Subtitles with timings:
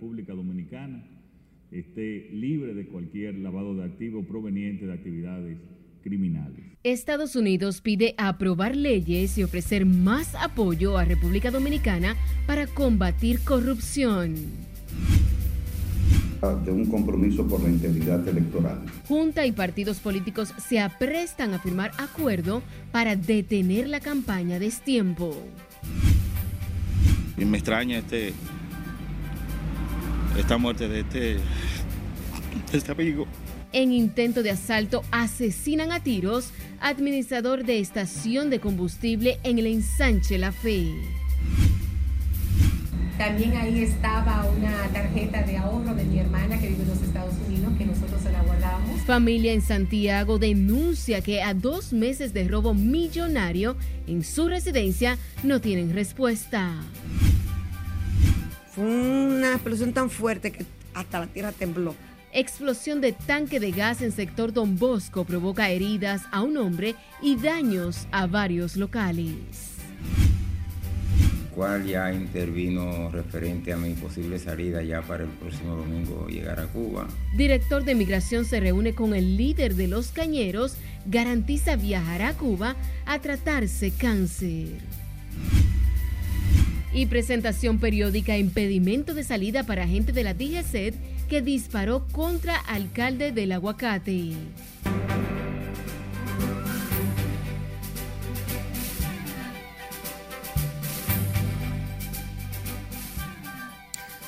[0.00, 1.04] República Dominicana
[1.70, 5.58] esté libre de cualquier lavado de activos proveniente de actividades
[6.02, 6.64] criminales.
[6.82, 12.16] Estados Unidos pide aprobar leyes y ofrecer más apoyo a República Dominicana
[12.46, 14.36] para combatir corrupción
[16.64, 18.80] de un compromiso por la integridad electoral.
[19.06, 25.36] Junta y partidos políticos se aprestan a firmar acuerdo para detener la campaña de destiempo.
[27.36, 28.32] Y me extraña este
[30.36, 31.38] esta muerte de este
[32.72, 33.26] de este amigo.
[33.72, 40.38] En intento de asalto asesinan a tiros administrador de estación de combustible en el ensanche
[40.38, 40.88] La Fe.
[43.16, 47.34] También ahí estaba una tarjeta de ahorro de mi hermana que vive en los Estados
[47.46, 49.00] Unidos, que nosotros se la guardamos.
[49.02, 53.76] Familia en Santiago denuncia que a dos meses de robo millonario
[54.06, 56.72] en su residencia no tienen respuesta.
[58.74, 61.94] Fue una explosión tan fuerte que hasta la tierra tembló.
[62.32, 67.36] Explosión de tanque de gas en sector Don Bosco provoca heridas a un hombre y
[67.36, 69.80] daños a varios locales
[71.60, 76.66] cual ya intervino referente a mi posible salida ya para el próximo domingo llegar a
[76.66, 77.06] Cuba.
[77.36, 82.76] Director de Migración se reúne con el líder de los cañeros, garantiza viajar a Cuba
[83.04, 84.68] a tratarse cáncer.
[86.92, 90.94] Y presentación periódica impedimento de salida para gente de la DGCED
[91.28, 94.32] que disparó contra alcalde del aguacate.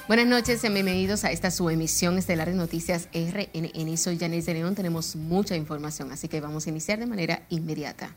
[0.07, 3.97] Buenas noches, bienvenidos a esta su emisión estelar de noticias RNN.
[3.97, 8.15] Soy Janice de León, tenemos mucha información, así que vamos a iniciar de manera inmediata.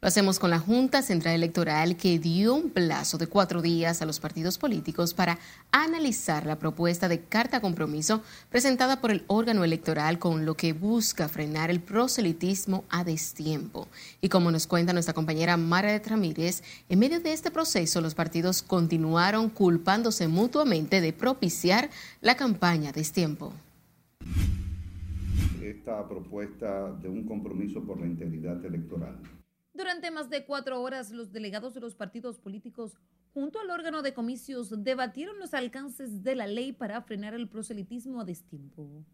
[0.00, 4.06] Lo hacemos con la Junta Central Electoral que dio un plazo de cuatro días a
[4.06, 5.40] los partidos políticos para
[5.72, 11.28] analizar la propuesta de carta compromiso presentada por el órgano electoral con lo que busca
[11.28, 13.88] frenar el proselitismo a destiempo.
[14.20, 18.62] Y como nos cuenta nuestra compañera Mara Ramírez, en medio de este proceso los partidos
[18.62, 23.52] continuaron culpándose mutuamente de propiciar la campaña a destiempo.
[25.60, 29.18] Esta propuesta de un compromiso por la integridad electoral
[29.78, 32.98] durante más de cuatro horas, los delegados de los partidos políticos,
[33.32, 38.20] junto al órgano de comicios, debatieron los alcances de la ley para frenar el proselitismo
[38.20, 39.04] a destiempo.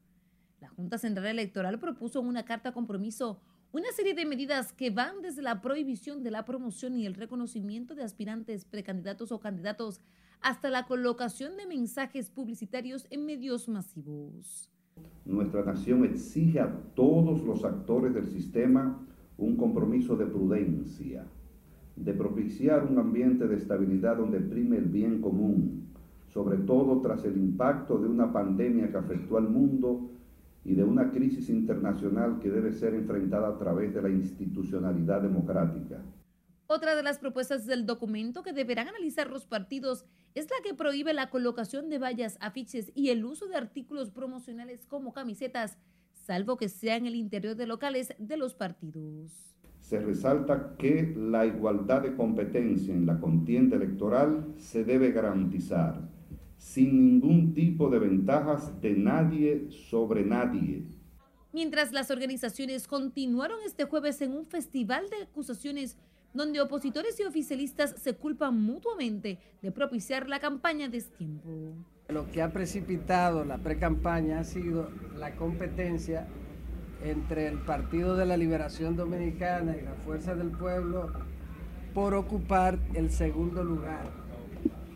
[0.62, 3.42] La Junta Central Electoral propuso en una carta compromiso
[3.72, 7.94] una serie de medidas que van desde la prohibición de la promoción y el reconocimiento
[7.94, 10.00] de aspirantes, precandidatos o candidatos
[10.40, 14.70] hasta la colocación de mensajes publicitarios en medios masivos.
[15.26, 19.04] Nuestra nación exige a todos los actores del sistema
[19.38, 21.24] un compromiso de prudencia,
[21.96, 25.88] de propiciar un ambiente de estabilidad donde prime el bien común,
[26.32, 30.10] sobre todo tras el impacto de una pandemia que afectó al mundo
[30.64, 36.00] y de una crisis internacional que debe ser enfrentada a través de la institucionalidad democrática.
[36.66, 41.12] Otra de las propuestas del documento que deberán analizar los partidos es la que prohíbe
[41.12, 45.76] la colocación de vallas, afiches y el uso de artículos promocionales como camisetas
[46.24, 49.30] salvo que sea en el interior de locales de los partidos.
[49.80, 56.00] Se resalta que la igualdad de competencia en la contienda electoral se debe garantizar
[56.56, 60.86] sin ningún tipo de ventajas de nadie sobre nadie.
[61.52, 65.98] Mientras las organizaciones continuaron este jueves en un festival de acusaciones
[66.32, 71.48] donde opositores y oficialistas se culpan mutuamente de propiciar la campaña de destiempo.
[72.08, 76.26] Lo que ha precipitado la pre-campaña ha sido la competencia
[77.02, 81.10] entre el Partido de la Liberación Dominicana y la Fuerza del Pueblo
[81.94, 84.10] por ocupar el segundo lugar,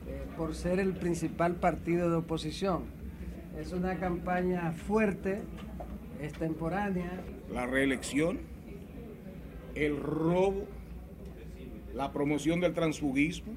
[0.07, 2.83] eh, por ser el principal partido de oposición.
[3.59, 5.41] Es una campaña fuerte,
[6.21, 7.23] extemporánea.
[7.51, 8.39] La reelección,
[9.75, 10.67] el robo,
[11.95, 13.55] la promoción del transfugismo,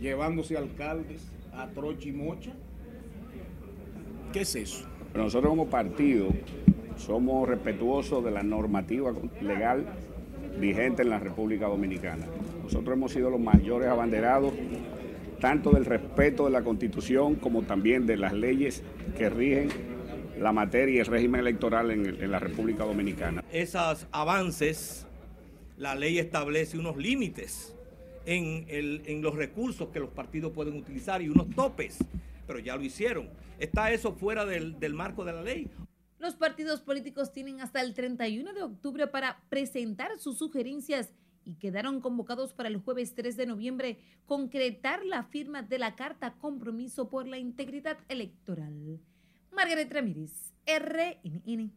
[0.00, 2.52] llevándose alcaldes, a troche y mocha.
[4.32, 4.86] ¿Qué es eso?
[5.14, 6.28] Nosotros como partido
[6.96, 9.84] somos respetuosos de la normativa legal
[10.58, 12.26] vigente en la República Dominicana.
[12.62, 14.52] Nosotros hemos sido los mayores abanderados
[15.40, 18.82] tanto del respeto de la Constitución como también de las leyes
[19.16, 19.70] que rigen
[20.38, 23.42] la materia y el régimen electoral en, en la República Dominicana.
[23.50, 25.06] Esos avances,
[25.76, 27.74] la ley establece unos límites
[28.30, 31.98] en, los recursos que los partidos pueden utilizar y unos topes,
[32.46, 33.28] pero ya lo hicieron.
[33.58, 35.68] ¿Está eso fuera del, marco de la ley?
[36.18, 41.12] Los partidos políticos tienen hasta el 31 de octubre para presentar sus sugerencias
[41.44, 46.34] y quedaron convocados para el jueves 3 de noviembre concretar la firma de la Carta
[46.34, 49.00] Compromiso por la Integridad Electoral.
[49.50, 51.72] Margaret Ramírez, RNN.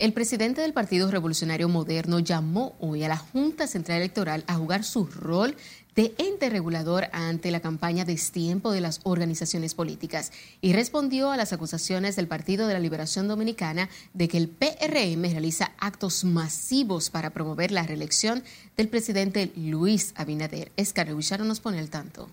[0.00, 4.82] El presidente del Partido Revolucionario Moderno llamó hoy a la Junta Central Electoral a jugar
[4.82, 5.54] su rol
[5.94, 10.32] de ente regulador ante la campaña destiempo de las organizaciones políticas
[10.62, 15.20] y respondió a las acusaciones del Partido de la Liberación Dominicana de que el PRM
[15.32, 18.42] realiza actos masivos para promover la reelección
[18.78, 20.72] del presidente Luis Abinader.
[20.78, 22.30] Escarre nos pone al tanto.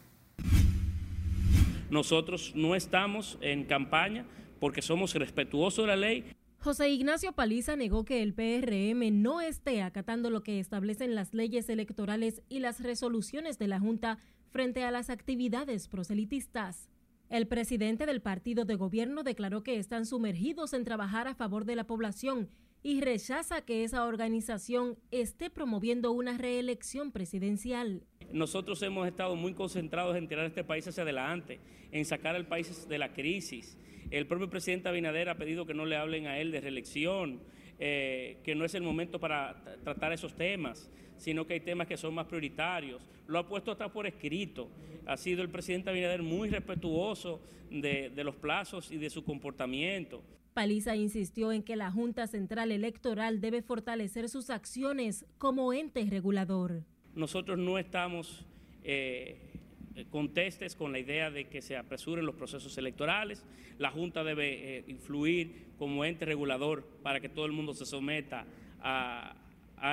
[1.90, 4.25] Nosotros no estamos en campaña
[4.62, 6.24] porque somos respetuosos de la ley
[6.68, 11.69] José Ignacio Paliza negó que el PRM no esté acatando lo que establecen las leyes
[11.69, 14.18] electorales y las resoluciones de la Junta
[14.50, 16.90] frente a las actividades proselitistas.
[17.30, 21.78] El presidente del partido de gobierno declaró que están sumergidos en trabajar a favor de
[21.78, 22.50] la población
[22.84, 28.04] y rechaza que esa organización esté promoviendo una reelección presidencial.
[28.34, 31.62] Nosotros hemos estado muy concentrados en tirar este país hacia adelante,
[31.94, 33.78] en sacar al país de la crisis,
[34.12, 37.42] el propio presidente Abinader ha pedido que no le hablen a él de reelección,
[37.80, 41.98] eh, que no es el momento para tratar esos temas, sino que hay temas que
[41.98, 43.01] son más prioritarios.
[43.27, 44.69] Lo ha puesto hasta por escrito.
[45.06, 50.24] Ha sido el presidente Abinader muy respetuoso de, de los plazos y de su comportamiento.
[50.54, 56.83] Paliza insistió en que la Junta Central Electoral debe fortalecer sus acciones como ente regulador.
[57.13, 58.44] Nosotros no estamos
[58.83, 59.56] eh, eh,
[60.06, 63.44] contestes con la idea de que se apresuren los procesos electorales.
[63.78, 68.46] La Junta debe eh, influir como ente regulador para que todo el mundo se someta
[68.82, 69.36] a,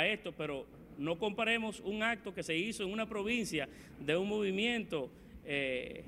[0.06, 0.66] esto, pero
[0.98, 3.68] no comparemos un acto que se hizo en una provincia
[4.00, 5.10] de un movimiento
[5.46, 6.04] eh,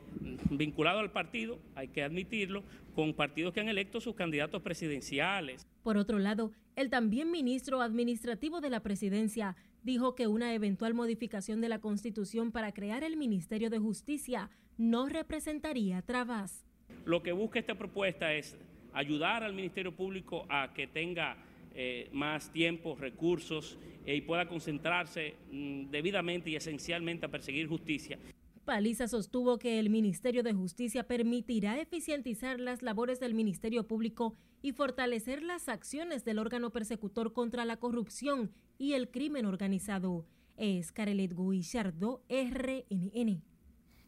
[0.51, 5.67] vinculado al partido, hay que admitirlo, con partidos que han electo sus candidatos presidenciales.
[5.83, 11.61] Por otro lado, el también ministro administrativo de la presidencia dijo que una eventual modificación
[11.61, 16.67] de la Constitución para crear el Ministerio de Justicia no representaría trabas.
[17.05, 18.57] Lo que busca esta propuesta es
[18.93, 21.37] ayudar al Ministerio Público a que tenga
[21.75, 28.19] eh, más tiempo, recursos eh, y pueda concentrarse mm, debidamente y esencialmente a perseguir justicia.
[28.67, 34.73] Paliza sostuvo que el Ministerio de Justicia permitirá eficientizar las labores del Ministerio Público y
[34.73, 40.27] fortalecer las acciones del órgano persecutor contra la corrupción y el crimen organizado.
[40.57, 43.45] Es Carelet Guillardo, RNN.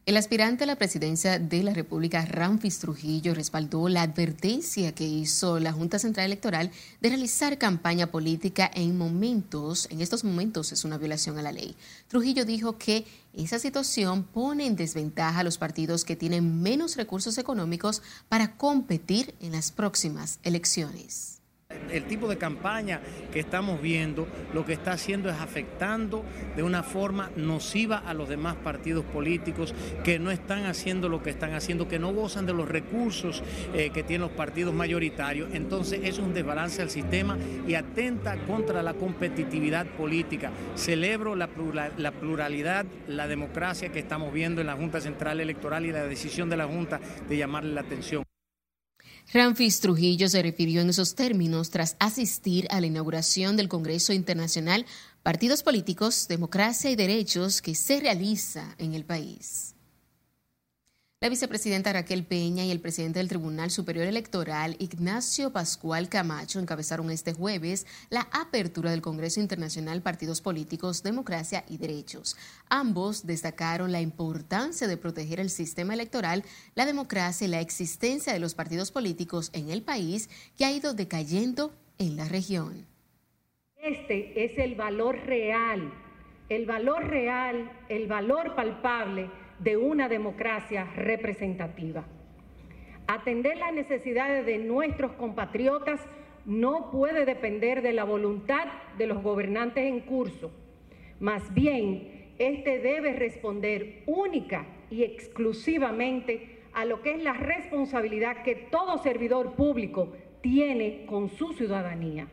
[0.09, 5.59] El aspirante a la presidencia de la República, Ramfis Trujillo, respaldó la advertencia que hizo
[5.59, 10.97] la Junta Central Electoral de realizar campaña política en momentos, en estos momentos es una
[10.97, 11.75] violación a la ley.
[12.07, 17.37] Trujillo dijo que esa situación pone en desventaja a los partidos que tienen menos recursos
[17.37, 21.38] económicos para competir en las próximas elecciones
[21.91, 26.23] el tipo de campaña que estamos viendo lo que está haciendo es afectando
[26.55, 29.73] de una forma nociva a los demás partidos políticos
[30.03, 33.43] que no están haciendo lo que están haciendo, que no gozan de los recursos
[33.73, 35.49] eh, que tienen los partidos mayoritarios.
[35.53, 37.37] Entonces es un desbalance al sistema
[37.67, 40.51] y atenta contra la competitividad política.
[40.75, 41.49] Celebro la,
[41.97, 46.49] la pluralidad, la democracia que estamos viendo en la Junta Central Electoral y la decisión
[46.49, 48.28] de la Junta de llamarle la atención.
[49.31, 54.87] Ramfis Trujillo se refirió en esos términos tras asistir a la inauguración del Congreso Internacional
[55.21, 59.75] Partidos Políticos, Democracia y Derechos que se realiza en el país.
[61.21, 67.11] La vicepresidenta Raquel Peña y el presidente del Tribunal Superior Electoral, Ignacio Pascual Camacho, encabezaron
[67.11, 72.37] este jueves la apertura del Congreso Internacional Partidos Políticos, Democracia y Derechos.
[72.69, 78.39] Ambos destacaron la importancia de proteger el sistema electoral, la democracia y la existencia de
[78.39, 82.85] los partidos políticos en el país que ha ido decayendo en la región.
[83.75, 85.93] Este es el valor real,
[86.47, 92.05] el valor real, el valor palpable de una democracia representativa.
[93.07, 95.99] Atender las necesidades de nuestros compatriotas
[96.45, 100.51] no puede depender de la voluntad de los gobernantes en curso.
[101.19, 108.55] Más bien, este debe responder única y exclusivamente a lo que es la responsabilidad que
[108.55, 112.27] todo servidor público tiene con su ciudadanía.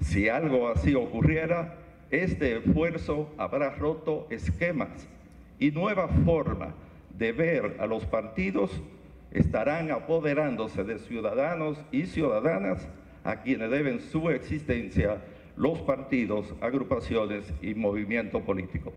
[0.00, 1.76] Si algo así ocurriera,
[2.10, 5.08] este esfuerzo habrá roto esquemas
[5.60, 6.74] y nueva forma
[7.16, 8.72] de ver a los partidos
[9.30, 12.88] estarán apoderándose de ciudadanos y ciudadanas
[13.22, 15.22] a quienes deben su existencia
[15.56, 18.94] los partidos, agrupaciones y movimientos políticos.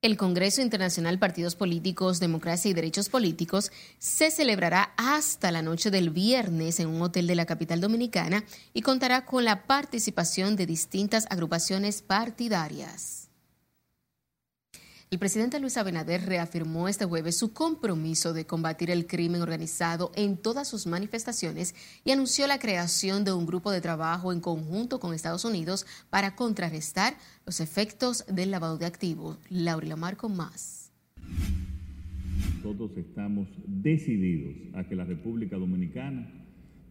[0.00, 6.10] El Congreso Internacional Partidos Políticos, Democracia y Derechos Políticos se celebrará hasta la noche del
[6.10, 8.42] viernes en un hotel de la capital dominicana
[8.74, 13.21] y contará con la participación de distintas agrupaciones partidarias.
[15.12, 20.38] El presidente Luis Abinader reafirmó este jueves su compromiso de combatir el crimen organizado en
[20.38, 25.12] todas sus manifestaciones y anunció la creación de un grupo de trabajo en conjunto con
[25.12, 27.12] Estados Unidos para contrarrestar
[27.44, 29.38] los efectos del lavado de activos.
[29.50, 30.90] Laura Marco más.
[32.56, 36.26] Nosotros estamos decididos a que la República Dominicana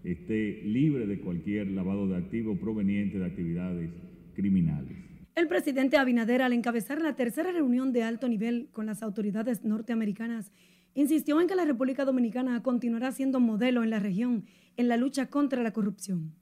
[0.04, 3.90] esté libre de cualquier lavado de activos proveniente de actividades
[4.36, 5.12] criminales.
[5.42, 10.52] El presidente Abinader, al encabezar la tercera reunión de alto nivel con las autoridades norteamericanas,
[10.94, 14.46] insistió en que la República Dominicana continuará siendo modelo en la región
[14.78, 16.36] en la lucha contra la corrupción.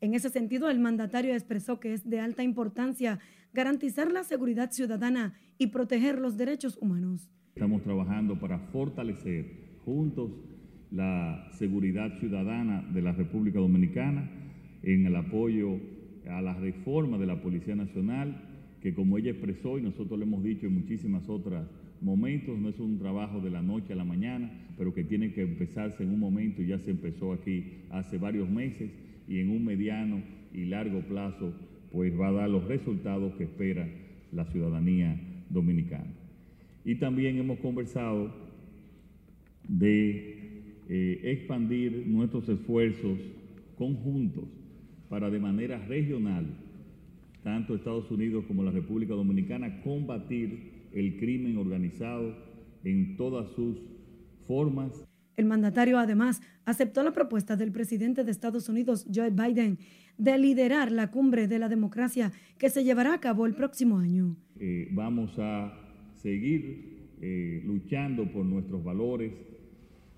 [0.00, 3.18] En ese sentido, el mandatario expresó que es de alta importancia
[3.52, 7.28] garantizar la seguridad ciudadana y proteger los derechos humanos.
[7.56, 10.30] Estamos trabajando para fortalecer juntos
[10.92, 14.30] la seguridad ciudadana de la República Dominicana
[14.84, 15.97] en el apoyo
[16.28, 18.40] a la reforma de la Policía Nacional,
[18.80, 21.66] que como ella expresó y nosotros le hemos dicho en muchísimas otras
[22.00, 25.42] momentos, no es un trabajo de la noche a la mañana, pero que tiene que
[25.42, 28.90] empezarse en un momento y ya se empezó aquí hace varios meses
[29.26, 30.22] y en un mediano
[30.54, 31.52] y largo plazo
[31.90, 33.88] pues va a dar los resultados que espera
[34.32, 35.20] la ciudadanía
[35.50, 36.12] dominicana.
[36.84, 38.32] Y también hemos conversado
[39.66, 40.38] de
[40.88, 43.18] eh, expandir nuestros esfuerzos
[43.76, 44.44] conjuntos
[45.08, 46.46] para de manera regional,
[47.42, 52.34] tanto Estados Unidos como la República Dominicana, combatir el crimen organizado
[52.84, 53.78] en todas sus
[54.46, 55.04] formas.
[55.36, 59.78] El mandatario además aceptó la propuesta del presidente de Estados Unidos, Joe Biden,
[60.16, 64.36] de liderar la cumbre de la democracia que se llevará a cabo el próximo año.
[64.58, 65.72] Eh, vamos a
[66.14, 69.32] seguir eh, luchando por nuestros valores,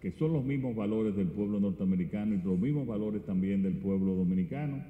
[0.00, 4.14] que son los mismos valores del pueblo norteamericano y los mismos valores también del pueblo
[4.14, 4.82] dominicano,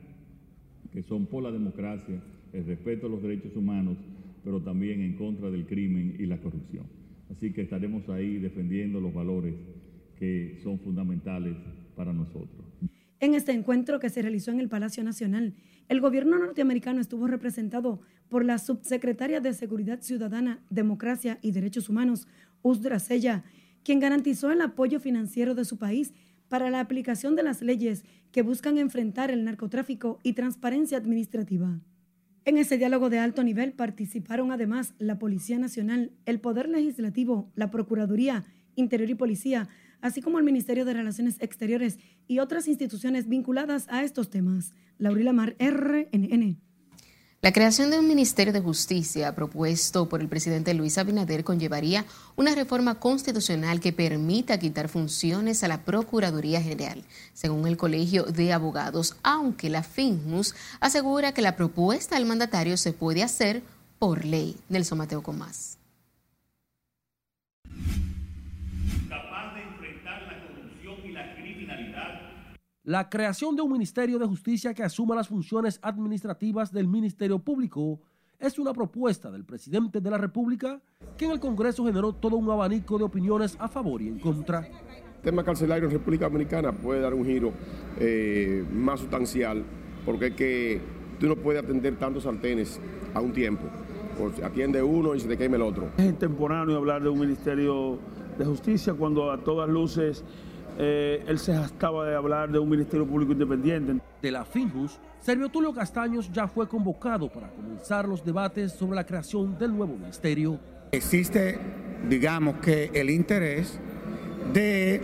[0.92, 3.96] que son por la democracia, el respeto a los derechos humanos,
[4.44, 6.84] pero también en contra del crimen y la corrupción.
[7.30, 9.54] Así que estaremos ahí defendiendo los valores
[10.18, 11.56] que son fundamentales
[11.96, 12.66] para nosotros.
[13.18, 15.54] En este encuentro que se realizó en el Palacio Nacional,
[15.88, 22.28] el gobierno norteamericano estuvo representado por la subsecretaria de Seguridad Ciudadana, Democracia y Derechos Humanos,
[22.62, 23.44] Usdra Sella,
[23.84, 26.12] quien garantizó el apoyo financiero de su país
[26.48, 31.80] para la aplicación de las leyes que buscan enfrentar el narcotráfico y transparencia administrativa.
[32.44, 37.70] En ese diálogo de alto nivel participaron además la Policía Nacional, el Poder Legislativo, la
[37.70, 38.44] Procuraduría,
[38.76, 39.68] Interior y Policía,
[40.00, 44.72] así como el Ministerio de Relaciones Exteriores y otras instituciones vinculadas a estos temas.
[44.98, 46.69] Laurila Mar, RNN.
[47.42, 52.04] La creación de un Ministerio de Justicia propuesto por el presidente Luis Abinader conllevaría
[52.36, 58.52] una reforma constitucional que permita quitar funciones a la Procuraduría General, según el Colegio de
[58.52, 63.62] Abogados, aunque la FINJUS asegura que la propuesta del mandatario se puede hacer
[63.98, 64.58] por ley.
[64.68, 65.38] Nelson Mateo con
[72.90, 78.00] La creación de un Ministerio de Justicia que asuma las funciones administrativas del Ministerio Público
[78.36, 80.80] es una propuesta del presidente de la República
[81.16, 84.66] que en el Congreso generó todo un abanico de opiniones a favor y en contra.
[84.66, 87.52] El tema carcelario en República Dominicana puede dar un giro
[88.00, 89.62] eh, más sustancial
[90.04, 90.80] porque es que
[91.20, 92.80] tú no puedes atender tantos sartenes
[93.14, 93.66] a un tiempo.
[94.18, 95.90] Pues atiende uno y se te quema el otro.
[95.96, 98.00] Es intemporáneo hablar de un Ministerio
[98.36, 100.24] de Justicia cuando a todas luces
[100.82, 104.00] eh, él se estaba de hablar de un Ministerio Público Independiente.
[104.22, 109.04] De la FINJUS, Servio Tulio Castaños ya fue convocado para comenzar los debates sobre la
[109.04, 110.58] creación del nuevo ministerio.
[110.92, 111.58] Existe,
[112.08, 113.78] digamos que, el interés
[114.54, 115.02] de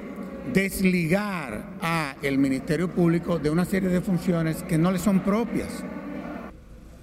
[0.51, 5.85] desligar a el Ministerio Público de una serie de funciones que no le son propias.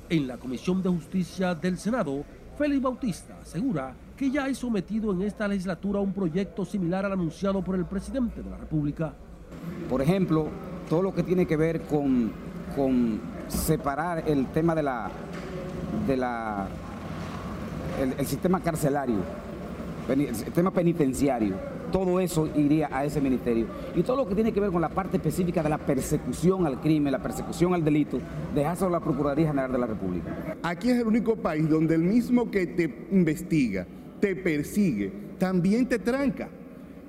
[0.09, 2.25] En la Comisión de Justicia del Senado,
[2.57, 7.63] Félix Bautista asegura que ya hay sometido en esta legislatura un proyecto similar al anunciado
[7.63, 9.13] por el presidente de la República.
[9.89, 10.47] Por ejemplo,
[10.89, 12.31] todo lo que tiene que ver con,
[12.75, 15.09] con separar el tema de la,
[16.07, 16.67] de la
[18.17, 19.17] el, sistema carcelario,
[20.09, 21.55] el sistema penitenciario,
[21.93, 23.67] todo eso iría a ese ministerio.
[23.95, 26.81] Y todo lo que tiene que ver con la parte específica de la persecución al
[26.81, 28.17] crimen, la persecución al delito,
[28.53, 30.57] dejárselo a la Procuraduría General de la República.
[30.63, 33.85] Aquí es el único país donde el mismo que te investiga,
[34.23, 36.47] te persigue, también te tranca.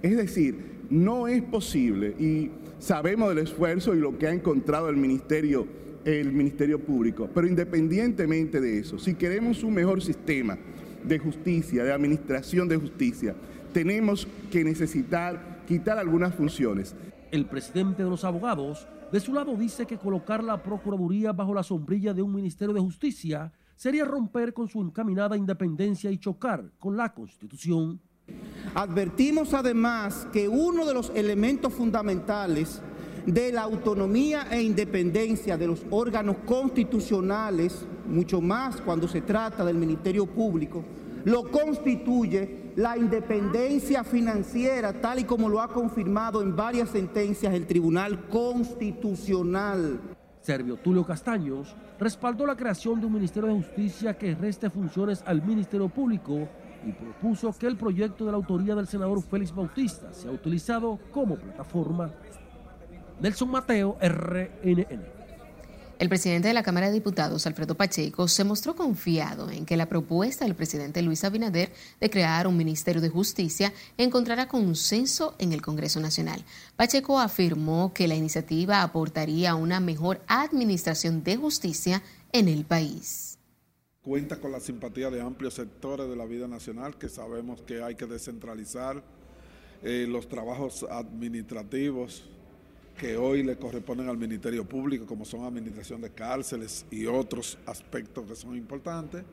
[0.03, 4.97] Es decir, no es posible y sabemos del esfuerzo y lo que ha encontrado el
[4.97, 5.65] Ministerio,
[6.05, 10.59] el Ministerio Público, pero independientemente de eso, si queremos un mejor sistema
[11.05, 13.37] de justicia, de administración de justicia.
[13.73, 16.97] Tenemos que necesitar quitar algunas funciones.
[17.31, 21.63] El presidente de los abogados, de su lado, dice que colocar la Procuraduría bajo la
[21.63, 26.97] sombrilla de un Ministerio de Justicia sería romper con su encaminada independencia y chocar con
[26.97, 28.01] la Constitución.
[28.75, 32.81] Advertimos además que uno de los elementos fundamentales
[33.27, 39.77] de la autonomía e independencia de los órganos constitucionales, mucho más cuando se trata del
[39.77, 40.85] Ministerio Público,
[41.25, 47.67] lo constituye la independencia financiera, tal y como lo ha confirmado en varias sentencias el
[47.67, 50.01] Tribunal Constitucional.
[50.43, 55.43] Servio Tulio Castaños respaldó la creación de un Ministerio de Justicia que reste funciones al
[55.43, 56.49] Ministerio Público
[56.87, 61.37] y propuso que el proyecto de la autoría del senador Félix Bautista sea utilizado como
[61.37, 62.11] plataforma.
[63.21, 65.14] Nelson Mateo, RNN.
[66.05, 69.89] El presidente de la Cámara de Diputados, Alfredo Pacheco, se mostró confiado en que la
[69.89, 75.63] propuesta del presidente Luis Abinader de crear un Ministerio de Justicia encontrará consenso en el
[75.63, 76.45] Congreso Nacional.
[76.77, 83.39] Pacheco afirmó que la iniciativa aportaría una mejor administración de justicia en el país.
[84.03, 87.95] Cuenta con la simpatía de amplios sectores de la vida nacional que sabemos que hay
[87.95, 89.03] que descentralizar
[89.83, 92.29] eh, los trabajos administrativos
[92.99, 98.27] que hoy le corresponden al Ministerio Público, como son administración de cárceles y otros aspectos
[98.27, 99.25] que son importantes,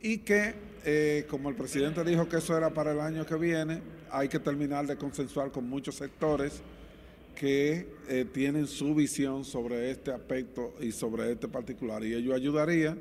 [0.00, 3.82] y que, eh, como el presidente dijo que eso era para el año que viene,
[4.10, 6.60] hay que terminar de consensuar con muchos sectores
[7.34, 12.96] que eh, tienen su visión sobre este aspecto y sobre este particular, y ello ayudaría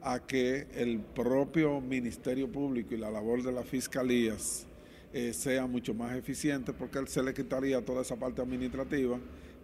[0.00, 4.66] a que el propio Ministerio Público y la labor de las fiscalías
[5.12, 9.18] eh, sea mucho más eficiente porque se le quitaría toda esa parte administrativa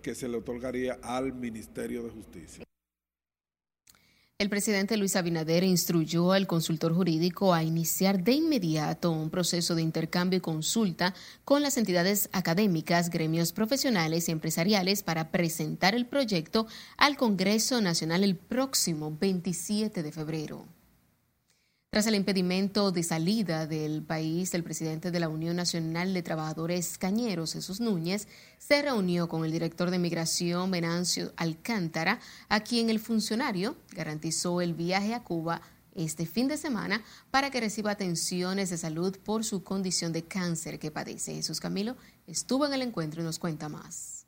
[0.04, 2.64] que se le otorgaría al Ministerio de Justicia.
[4.37, 9.80] El presidente Luis Abinader instruyó al consultor jurídico a iniciar de inmediato un proceso de
[9.80, 16.66] intercambio y consulta con las entidades académicas, gremios profesionales y empresariales para presentar el proyecto
[16.99, 20.66] al Congreso Nacional el próximo 27 de febrero.
[21.94, 26.98] Tras el impedimento de salida del país, el presidente de la Unión Nacional de Trabajadores
[26.98, 28.26] Cañeros, Jesús Núñez,
[28.59, 34.74] se reunió con el director de Migración, Venancio Alcántara, a quien el funcionario garantizó el
[34.74, 35.62] viaje a Cuba
[35.94, 40.80] este fin de semana para que reciba atenciones de salud por su condición de cáncer
[40.80, 41.37] que padece.
[41.37, 44.26] Jesús Camilo estuvo en el encuentro y nos cuenta más.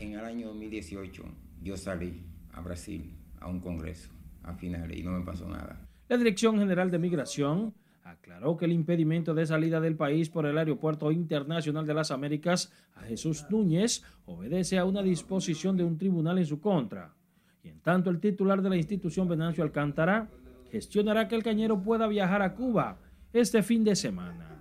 [0.00, 1.22] En el año 2018
[1.62, 4.08] yo salí a Brasil a un congreso
[4.42, 5.91] a finales y no me pasó nada.
[6.08, 10.58] La Dirección General de Migración aclaró que el impedimento de salida del país por el
[10.58, 16.38] Aeropuerto Internacional de las Américas a Jesús Núñez obedece a una disposición de un tribunal
[16.38, 17.14] en su contra.
[17.62, 20.28] Y en tanto el titular de la institución Venancio Alcántara
[20.70, 22.98] gestionará que el cañero pueda viajar a Cuba
[23.32, 24.60] este fin de semana.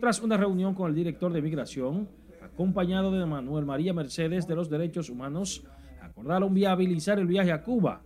[0.00, 2.08] Tras una reunión con el director de Migración,
[2.42, 5.64] acompañado de Manuel María Mercedes de los Derechos Humanos,
[6.00, 8.02] acordaron viabilizar el viaje a Cuba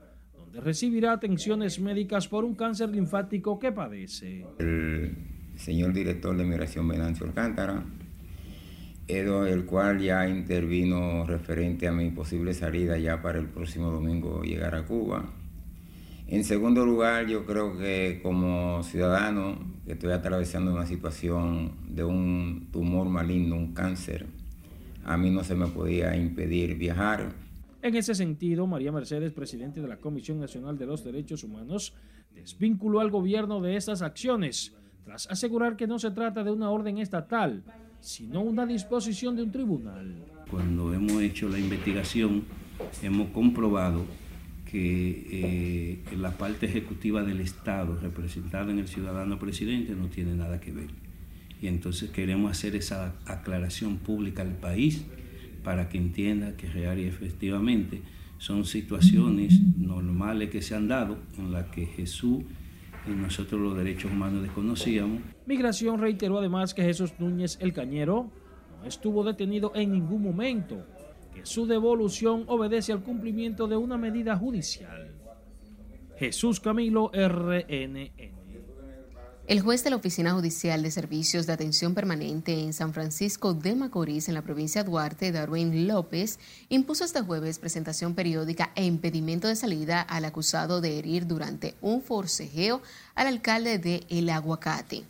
[0.63, 4.45] recibirá atenciones médicas por un cáncer linfático que padece.
[4.59, 5.17] El
[5.57, 7.85] señor director de Migración Venancio Alcántara,
[9.09, 14.75] el cual ya intervino referente a mi posible salida ya para el próximo domingo llegar
[14.75, 15.33] a Cuba.
[16.29, 22.69] En segundo lugar, yo creo que como ciudadano que estoy atravesando una situación de un
[22.73, 24.27] tumor maligno, un cáncer,
[25.05, 27.46] a mí no se me podía impedir viajar
[27.87, 31.95] en ese sentido, María Mercedes, presidente de la Comisión Nacional de los Derechos Humanos,
[32.35, 36.99] desvinculó al gobierno de estas acciones, tras asegurar que no se trata de una orden
[36.99, 37.63] estatal,
[38.01, 40.15] sino una disposición de un tribunal.
[40.51, 42.45] Cuando hemos hecho la investigación,
[43.03, 44.05] hemos comprobado
[44.71, 50.61] que eh, la parte ejecutiva del Estado, representada en el ciudadano presidente, no tiene nada
[50.61, 50.91] que ver.
[51.63, 55.07] Y entonces queremos hacer esa aclaración pública al país
[55.67, 58.01] para que entienda que real y efectivamente
[58.39, 62.45] son situaciones normales que se han dado en las que Jesús
[63.05, 65.23] y nosotros los derechos humanos desconocíamos.
[65.45, 68.31] Migración reiteró además que Jesús Núñez el Cañero
[68.81, 70.87] no estuvo detenido en ningún momento,
[71.35, 75.17] que su devolución obedece al cumplimiento de una medida judicial.
[76.17, 78.36] Jesús Camilo RNN.
[79.47, 83.77] El juez de la Oficina Judicial de Servicios de Atención Permanente en San Francisco de
[83.77, 89.47] Macorís, en la provincia de Duarte, Darwin López, impuso este jueves presentación periódica e impedimento
[89.47, 92.83] de salida al acusado de herir durante un forcejeo
[93.15, 95.05] al alcalde de El Aguacate.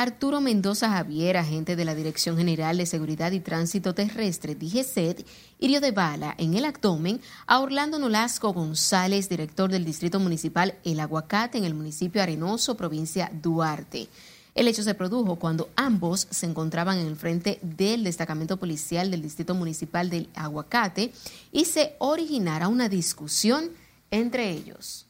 [0.00, 5.26] Arturo Mendoza Javier, agente de la Dirección General de Seguridad y Tránsito Terrestre, DGCET,
[5.58, 11.00] hirió de bala en el abdomen a Orlando Nolasco González, director del Distrito Municipal El
[11.00, 14.08] Aguacate en el municipio Arenoso, provincia Duarte.
[14.54, 19.20] El hecho se produjo cuando ambos se encontraban en el frente del destacamento policial del
[19.20, 21.12] Distrito Municipal del Aguacate
[21.52, 23.68] y se originara una discusión
[24.10, 25.09] entre ellos.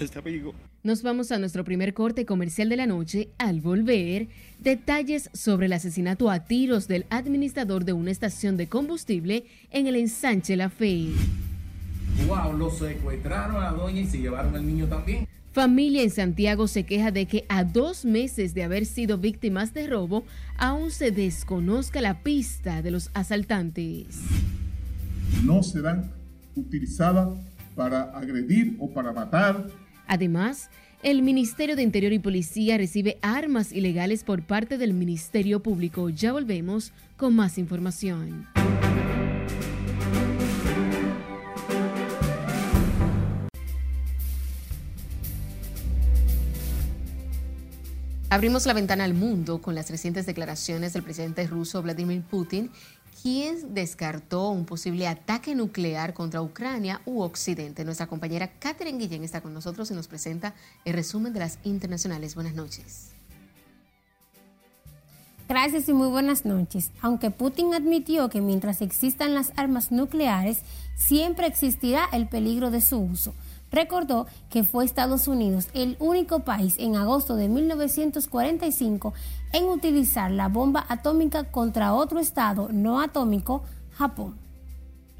[0.00, 0.54] este amigo.
[0.82, 3.28] Nos vamos a nuestro primer corte comercial de la noche.
[3.38, 9.44] Al volver, detalles sobre el asesinato a tiros del administrador de una estación de combustible
[9.70, 11.08] en el ensanche La Fe.
[12.26, 15.26] Wow, lo secuestraron a la doña y se llevaron al niño también.
[15.52, 19.88] Familia en Santiago se queja de que a dos meses de haber sido víctimas de
[19.88, 20.24] robo,
[20.56, 24.20] aún se desconozca la pista de los asaltantes.
[25.44, 26.12] No serán
[26.54, 27.30] utilizadas
[27.74, 29.66] para agredir o para matar.
[30.10, 30.70] Además,
[31.04, 36.08] el Ministerio de Interior y Policía recibe armas ilegales por parte del Ministerio Público.
[36.08, 38.48] Ya volvemos con más información.
[48.30, 52.70] Abrimos la ventana al mundo con las recientes declaraciones del presidente ruso Vladimir Putin
[53.22, 57.84] ¿Quién descartó un posible ataque nuclear contra Ucrania u Occidente.
[57.84, 60.54] Nuestra compañera Catherine Guillén está con nosotros y nos presenta
[60.86, 62.34] el resumen de las internacionales.
[62.34, 63.10] Buenas noches.
[65.48, 66.92] Gracias y muy buenas noches.
[67.02, 70.60] Aunque Putin admitió que mientras existan las armas nucleares,
[70.96, 73.34] siempre existirá el peligro de su uso
[73.70, 79.14] recordó que fue Estados Unidos el único país en agosto de 1945
[79.52, 84.50] en utilizar la bomba atómica contra otro estado no atómico, Japón.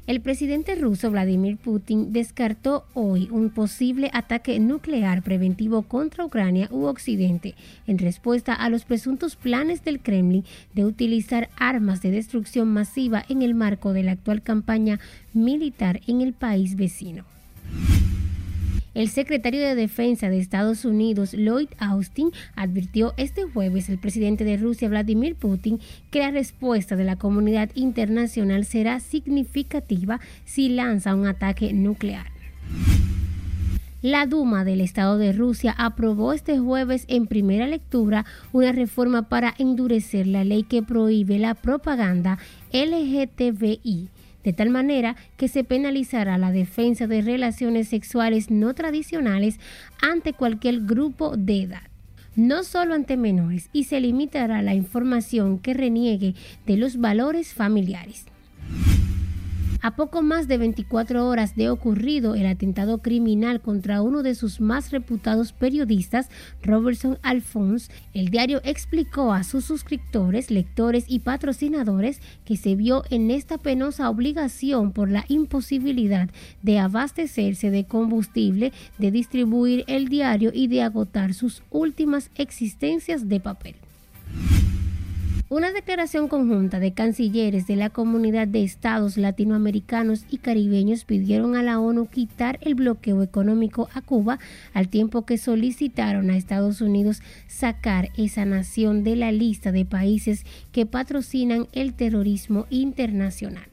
[0.07, 6.85] El presidente ruso Vladimir Putin descartó hoy un posible ataque nuclear preventivo contra Ucrania u
[6.85, 13.23] Occidente en respuesta a los presuntos planes del Kremlin de utilizar armas de destrucción masiva
[13.29, 14.99] en el marco de la actual campaña
[15.33, 17.23] militar en el país vecino.
[18.93, 24.57] El secretario de Defensa de Estados Unidos, Lloyd Austin, advirtió este jueves al presidente de
[24.57, 31.25] Rusia, Vladimir Putin, que la respuesta de la comunidad internacional será significativa si lanza un
[31.25, 32.27] ataque nuclear.
[34.01, 39.53] La Duma del Estado de Rusia aprobó este jueves en primera lectura una reforma para
[39.57, 42.39] endurecer la ley que prohíbe la propaganda
[42.73, 44.09] LGTBI
[44.43, 49.59] de tal manera que se penalizará la defensa de relaciones sexuales no tradicionales
[50.01, 51.91] ante cualquier grupo de edad
[52.35, 56.33] no solo ante menores, y se limitará la información que reniegue
[56.65, 58.25] de los valores familiares.
[59.83, 64.61] A poco más de 24 horas de ocurrido el atentado criminal contra uno de sus
[64.61, 66.29] más reputados periodistas,
[66.61, 73.31] Robertson Alphonse, el diario explicó a sus suscriptores, lectores y patrocinadores que se vio en
[73.31, 76.29] esta penosa obligación por la imposibilidad
[76.61, 83.39] de abastecerse de combustible, de distribuir el diario y de agotar sus últimas existencias de
[83.39, 83.75] papel.
[85.51, 91.61] Una declaración conjunta de cancilleres de la comunidad de estados latinoamericanos y caribeños pidieron a
[91.61, 94.39] la ONU quitar el bloqueo económico a Cuba
[94.73, 100.45] al tiempo que solicitaron a Estados Unidos sacar esa nación de la lista de países
[100.71, 103.67] que patrocinan el terrorismo internacional.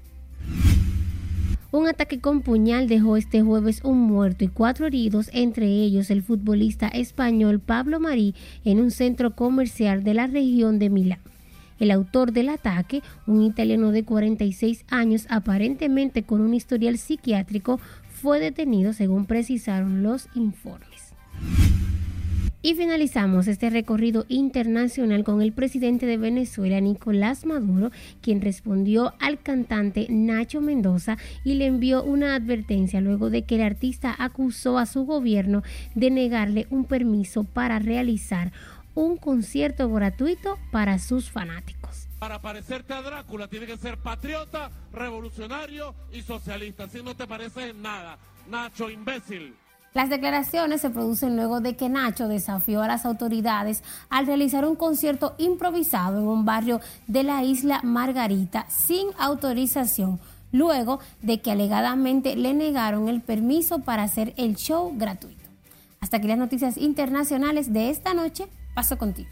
[1.71, 6.25] Un ataque con puñal dejó este jueves un muerto y cuatro heridos, entre ellos el
[6.25, 11.28] futbolista español Pablo Marí, en un centro comercial de la región de Milán.
[11.79, 18.41] El autor del ataque, un italiano de 46 años, aparentemente con un historial psiquiátrico, fue
[18.41, 21.14] detenido según precisaron los informes.
[22.61, 29.41] Y finalizamos este recorrido internacional con el presidente de Venezuela, Nicolás Maduro, quien respondió al
[29.41, 34.87] cantante Nacho Mendoza y le envió una advertencia luego de que el artista acusó a
[34.87, 35.62] su gobierno
[35.95, 38.51] de negarle un permiso para realizar
[38.99, 42.09] un concierto gratuito para sus fanáticos.
[42.19, 46.89] Para parecerte a Drácula tiene que ser patriota, revolucionario y socialista.
[46.89, 48.19] Si no te pareces en nada,
[48.51, 49.55] Nacho, imbécil.
[49.95, 54.75] Las declaraciones se producen luego de que Nacho desafió a las autoridades al realizar un
[54.75, 60.19] concierto improvisado en un barrio de la isla Margarita sin autorización,
[60.51, 65.39] luego de que alegadamente le negaron el permiso para hacer el show gratuito.
[66.01, 68.49] Hasta aquí las noticias internacionales de esta noche.
[68.79, 69.29] Paso contigo.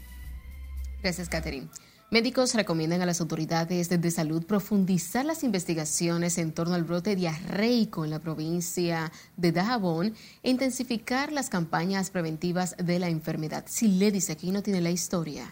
[1.01, 1.69] Gracias, Catherine.
[2.11, 8.03] Médicos recomiendan a las autoridades de salud profundizar las investigaciones en torno al brote diarreico
[8.03, 13.63] en la provincia de Dajabón e intensificar las campañas preventivas de la enfermedad.
[13.69, 15.47] Si le dice aquí no tiene la historia.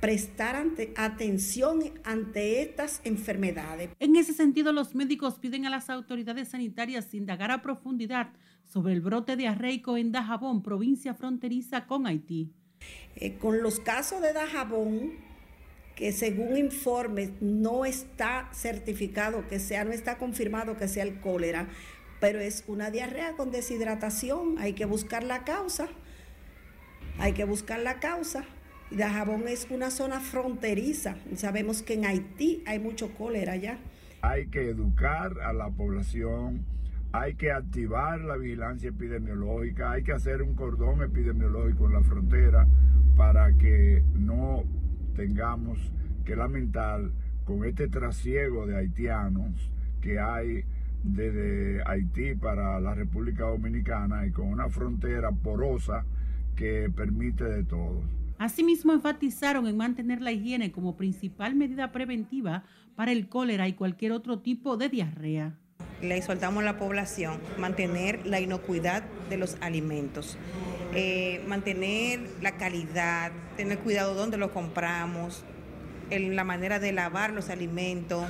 [0.00, 3.90] Prestar ante, atención ante estas enfermedades.
[3.98, 8.28] En ese sentido, los médicos piden a las autoridades sanitarias indagar a profundidad
[8.68, 12.52] sobre el brote diarreico en Dajabón, provincia fronteriza con Haití.
[13.16, 15.12] Eh, con los casos de Dajabón,
[15.96, 21.66] que según informes no está certificado que sea, no está confirmado que sea el cólera,
[22.20, 25.88] pero es una diarrea con deshidratación, hay que buscar la causa,
[27.18, 28.44] hay que buscar la causa.
[28.90, 33.78] Dajabón es una zona fronteriza, sabemos que en Haití hay mucho cólera ya.
[34.20, 36.64] Hay que educar a la población
[37.12, 42.66] hay que activar la vigilancia epidemiológica, hay que hacer un cordón epidemiológico en la frontera
[43.16, 44.64] para que no
[45.16, 45.78] tengamos
[46.24, 47.10] que lamentar
[47.44, 50.64] con este trasiego de haitianos que hay
[51.02, 56.04] desde Haití para la República Dominicana y con una frontera porosa
[56.54, 58.02] que permite de todo.
[58.38, 64.12] Asimismo, enfatizaron en mantener la higiene como principal medida preventiva para el cólera y cualquier
[64.12, 65.56] otro tipo de diarrea
[66.02, 70.38] le exhortamos a la población mantener la inocuidad de los alimentos,
[70.94, 75.44] eh, mantener la calidad, tener cuidado donde los compramos,
[76.10, 78.24] en la manera de lavar los alimentos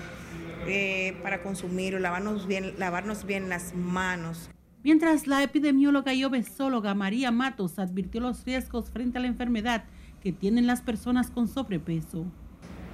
[0.66, 4.50] eh, para consumirlos, lavarnos bien, lavarnos bien las manos.
[4.82, 9.84] Mientras la epidemióloga y obesóloga María Matos advirtió los riesgos frente a la enfermedad
[10.22, 12.26] que tienen las personas con sobrepeso.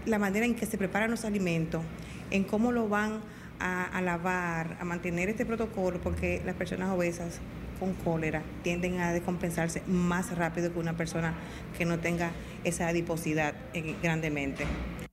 [0.06, 1.82] La manera en que se preparan los alimentos,
[2.30, 3.20] en cómo lo van
[3.64, 7.40] a, lavar, a mantener este protocolo, porque las personas obesas
[7.80, 11.34] con cólera tienden a descompensarse más rápido que una persona
[11.76, 12.30] que no tenga
[12.62, 14.66] esa adiposidad eh, grandemente.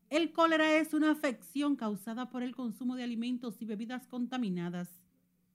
[0.10, 4.90] El cólera es una afección causada por el consumo de alimentos y bebidas contaminadas.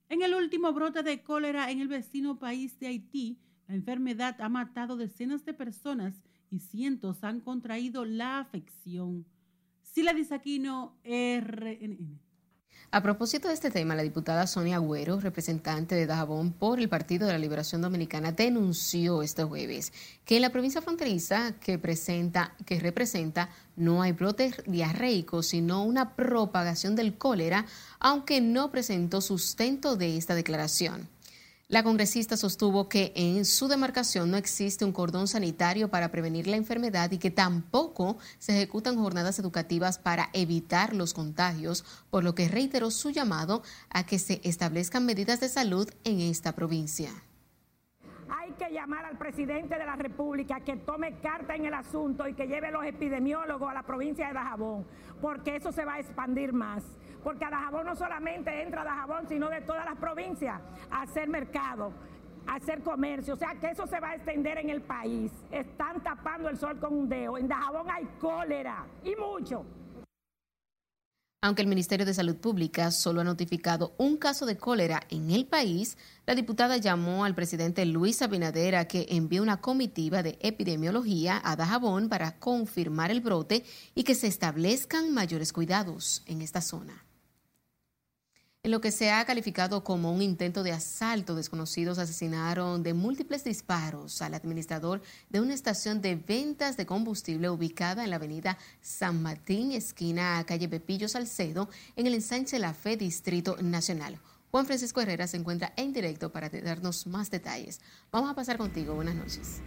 [0.08, 4.48] En el último brote de cólera en el vecino país de Haití, la enfermedad ha
[4.48, 6.14] matado decenas de personas
[6.50, 9.26] y cientos han contraído la afección.
[9.82, 12.25] Sila Disaquino, RNN.
[12.92, 17.26] A propósito de este tema, la diputada Sonia Agüero, representante de Dajabón por el Partido
[17.26, 19.92] de la Liberación Dominicana, denunció este jueves
[20.24, 26.14] que en la provincia fronteriza que, presenta, que representa no hay brote diarreico, sino una
[26.14, 27.66] propagación del cólera,
[27.98, 31.08] aunque no presentó sustento de esta declaración.
[31.68, 36.54] La congresista sostuvo que en su demarcación no existe un cordón sanitario para prevenir la
[36.54, 42.46] enfermedad y que tampoco se ejecutan jornadas educativas para evitar los contagios, por lo que
[42.46, 47.10] reiteró su llamado a que se establezcan medidas de salud en esta provincia.
[48.28, 52.34] Hay que llamar al presidente de la República que tome carta en el asunto y
[52.34, 54.86] que lleve los epidemiólogos a la provincia de Dajabón,
[55.20, 56.84] porque eso se va a expandir más
[57.26, 61.92] porque a Dajabón no solamente entra Dajabón, sino de todas las provincias a hacer mercado,
[62.46, 63.34] a hacer comercio.
[63.34, 65.32] O sea que eso se va a extender en el país.
[65.50, 67.36] Están tapando el sol con un dedo.
[67.36, 69.66] En Dajabón hay cólera y mucho.
[71.42, 75.46] Aunque el Ministerio de Salud Pública solo ha notificado un caso de cólera en el
[75.46, 81.40] país, la diputada llamó al presidente Luis Abinader a que envíe una comitiva de epidemiología
[81.42, 83.64] a Dajabón para confirmar el brote
[83.96, 87.05] y que se establezcan mayores cuidados en esta zona.
[88.66, 93.44] En lo que se ha calificado como un intento de asalto, desconocidos asesinaron de múltiples
[93.44, 99.22] disparos al administrador de una estación de ventas de combustible ubicada en la avenida San
[99.22, 104.18] Martín, esquina calle Pepillo Salcedo, en el ensanche La Fe, Distrito Nacional.
[104.50, 107.80] Juan Francisco Herrera se encuentra en directo para darnos más detalles.
[108.10, 108.96] Vamos a pasar contigo.
[108.96, 109.60] Buenas noches.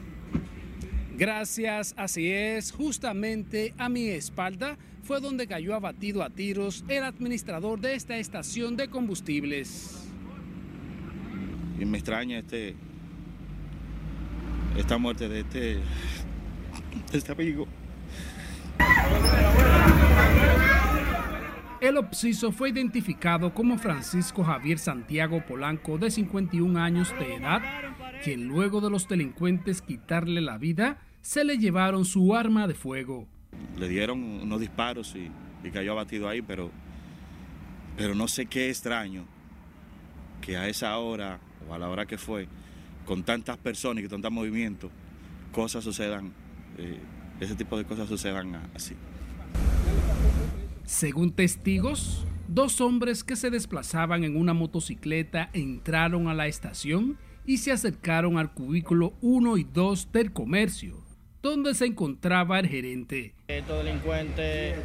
[1.20, 7.82] Gracias, así es, justamente a mi espalda fue donde cayó abatido a tiros el administrador
[7.82, 10.08] de esta estación de combustibles.
[11.78, 12.74] Y me extraña este,
[14.78, 15.60] esta muerte de este,
[17.12, 17.68] de este amigo.
[21.82, 27.62] El obsiso fue identificado como Francisco Javier Santiago Polanco, de 51 años de edad,
[28.24, 33.28] quien luego de los delincuentes quitarle la vida, se le llevaron su arma de fuego
[33.78, 35.32] le dieron unos disparos y,
[35.72, 36.72] cayó abatido ahí, pero,
[37.98, 39.26] pero no sé qué extraño
[40.42, 42.48] que a esa hora o a la hora que fue,
[43.06, 44.92] con tantas personas y con tantos movimientos,
[45.52, 46.32] cosas sucedan,
[46.78, 47.00] eh,
[47.40, 48.96] ese tipo de cosas sucedan así.
[50.86, 57.58] Según testigos, dos hombres que se desplazaban en una motocicleta entraron a la estación y
[57.58, 61.09] se acercaron al cubículo 1 y 2 del comercio,
[61.42, 63.34] donde se encontraba el gerente.
[63.48, 64.78] Estos delincuentes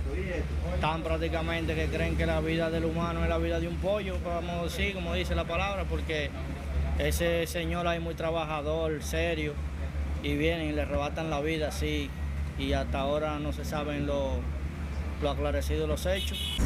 [0.75, 4.17] están prácticamente que creen que la vida del humano es la vida de un pollo,
[4.25, 6.31] vamos a decir, como dice la palabra, porque
[6.99, 9.55] ese señor ahí muy trabajador, serio,
[10.23, 12.09] y vienen y le arrebatan la vida así,
[12.59, 14.39] y hasta ahora no se saben lo,
[15.23, 16.57] lo aclarecido de los hechos.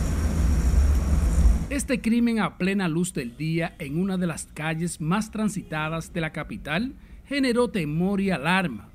[1.71, 6.23] Este crimen a plena luz del día en una de las calles más transitadas de
[6.23, 6.95] la capital
[7.27, 8.88] generó temor y alarma.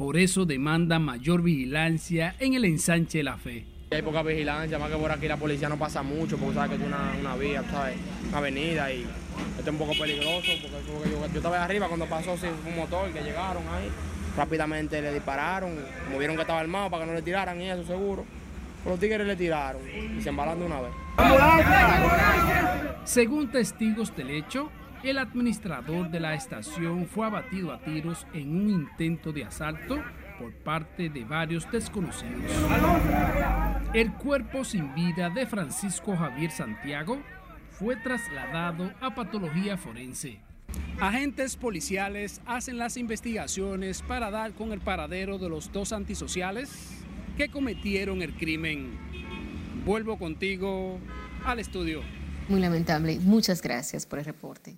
[0.00, 3.66] Por eso demanda mayor vigilancia en el ensanche de la fe.
[3.90, 6.76] Hay poca vigilancia, más que por aquí la policía no pasa mucho, porque sabes que
[6.76, 7.98] es una, una vía, ¿sabes?
[8.30, 12.46] una avenida y esto es un poco peligroso, porque, yo, estaba arriba cuando pasó sí,
[12.66, 13.90] un motor que llegaron ahí,
[14.38, 17.84] rápidamente le dispararon, como vieron que estaba armado para que no le tiraran y eso
[17.84, 18.24] seguro.
[18.86, 20.92] Los tigres le tiraron y se embalan de una vez.
[23.04, 24.70] Según testigos del hecho,
[25.02, 30.02] el administrador de la estación fue abatido a tiros en un intento de asalto
[30.38, 32.50] por parte de varios desconocidos.
[33.94, 37.20] El cuerpo sin vida de Francisco Javier Santiago
[37.70, 40.40] fue trasladado a patología forense.
[41.00, 47.04] Agentes policiales hacen las investigaciones para dar con el paradero de los dos antisociales
[47.36, 48.98] que cometieron el crimen.
[49.84, 51.00] Vuelvo contigo
[51.44, 52.02] al estudio.
[52.48, 53.18] Muy lamentable.
[53.20, 54.76] Muchas gracias por el reporte.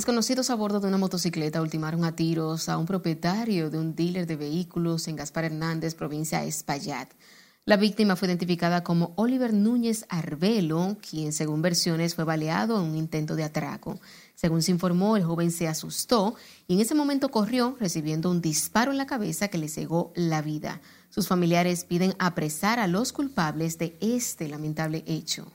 [0.00, 4.26] Desconocidos a bordo de una motocicleta ultimaron a tiros a un propietario de un dealer
[4.26, 7.10] de vehículos en Gaspar Hernández, provincia de Espaillat.
[7.66, 12.96] La víctima fue identificada como Oliver Núñez Arbelo, quien según versiones fue baleado en un
[12.96, 14.00] intento de atraco.
[14.34, 16.34] Según se informó, el joven se asustó
[16.66, 20.40] y en ese momento corrió recibiendo un disparo en la cabeza que le cegó la
[20.40, 20.80] vida.
[21.10, 25.52] Sus familiares piden apresar a los culpables de este lamentable hecho.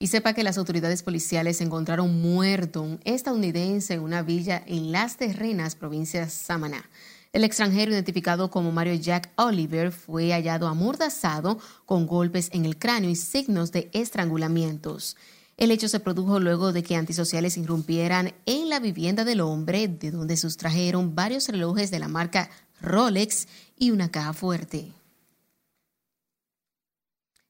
[0.00, 5.16] Y sepa que las autoridades policiales encontraron muerto un estadounidense en una villa en Las
[5.16, 6.88] Terrenas, provincia de Samaná.
[7.32, 13.10] El extranjero, identificado como Mario Jack Oliver, fue hallado amordazado con golpes en el cráneo
[13.10, 15.16] y signos de estrangulamientos.
[15.56, 20.12] El hecho se produjo luego de que antisociales irrumpieran en la vivienda del hombre, de
[20.12, 22.48] donde sustrajeron varios relojes de la marca
[22.80, 24.92] Rolex y una caja fuerte.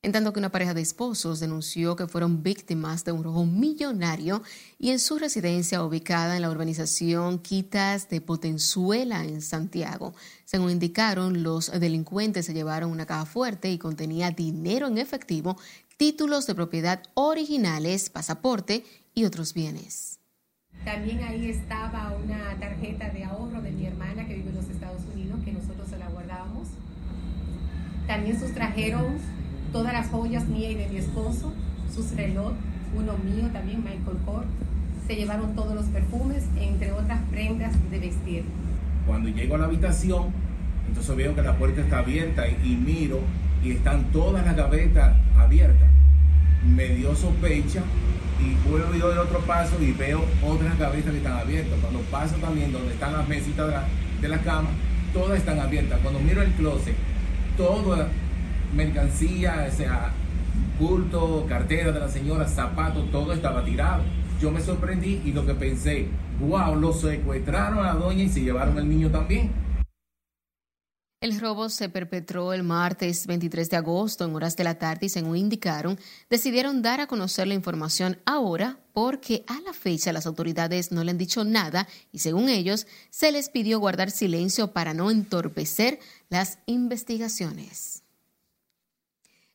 [0.08, 4.42] En tanto que una pareja de esposos denunció que fueron víctimas de un robo millonario
[4.78, 10.14] y en su residencia ubicada en la urbanización Quitas de Potenzuela en Santiago.
[10.46, 15.58] Según indicaron, los delincuentes se llevaron una caja fuerte y contenía dinero en efectivo,
[15.98, 20.20] títulos de propiedad originales, pasaporte y otros bienes.
[20.86, 25.02] También ahí estaba una tarjeta de ahorro de mi hermana que vive en los Estados
[25.12, 26.68] Unidos, que nosotros se la guardábamos.
[28.06, 29.37] También sustrajeron
[29.72, 31.52] todas las joyas mías y de mi esposo,
[31.94, 32.52] sus reloj,
[32.96, 34.46] uno mío también, Michael Kors.
[35.06, 38.44] Se llevaron todos los perfumes, entre otras prendas de vestir.
[39.06, 40.32] Cuando llego a la habitación,
[40.86, 43.20] entonces veo que la puerta está abierta y, miro
[43.62, 45.88] y están todas las gavetas abiertas.
[46.66, 47.82] Me dio sospecha
[48.40, 51.78] y vuelvo y doy otro paso y veo otras gavetas que están abiertas.
[51.80, 53.66] Cuando paso también donde están las mesitas
[54.20, 54.70] de la, de cama,
[55.14, 55.98] todas están abiertas.
[56.02, 56.94] Cuando miro el closet,
[57.56, 58.08] toda
[58.74, 60.12] mercancía, o sea,
[60.78, 64.02] culto, cartera de la señora, zapatos, todo estaba tirado.
[64.40, 66.08] Yo me sorprendí y lo que pensé,
[66.40, 69.50] wow, lo secuestraron a la doña y se llevaron el niño también.
[71.20, 75.08] El robo se perpetró el martes 23 de agosto en horas de la tarde y
[75.08, 75.98] según indicaron,
[76.30, 81.10] decidieron dar a conocer la información ahora porque a la fecha las autoridades no le
[81.10, 86.60] han dicho nada y según ellos se les pidió guardar silencio para no entorpecer las
[86.66, 88.04] investigaciones.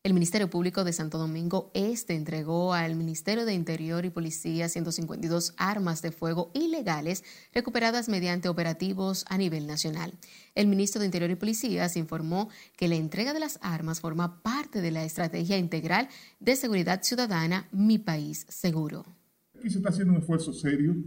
[0.05, 5.53] El Ministerio Público de Santo Domingo Este entregó al Ministerio de Interior y Policía 152
[5.55, 10.11] armas de fuego ilegales recuperadas mediante operativos a nivel nacional.
[10.55, 14.43] El ministro de Interior y Policía se informó que la entrega de las armas forma
[14.43, 16.09] parte de la estrategia integral
[16.41, 19.05] de seguridad ciudadana Mi País Seguro.
[19.57, 20.97] Aquí se está haciendo un esfuerzo serio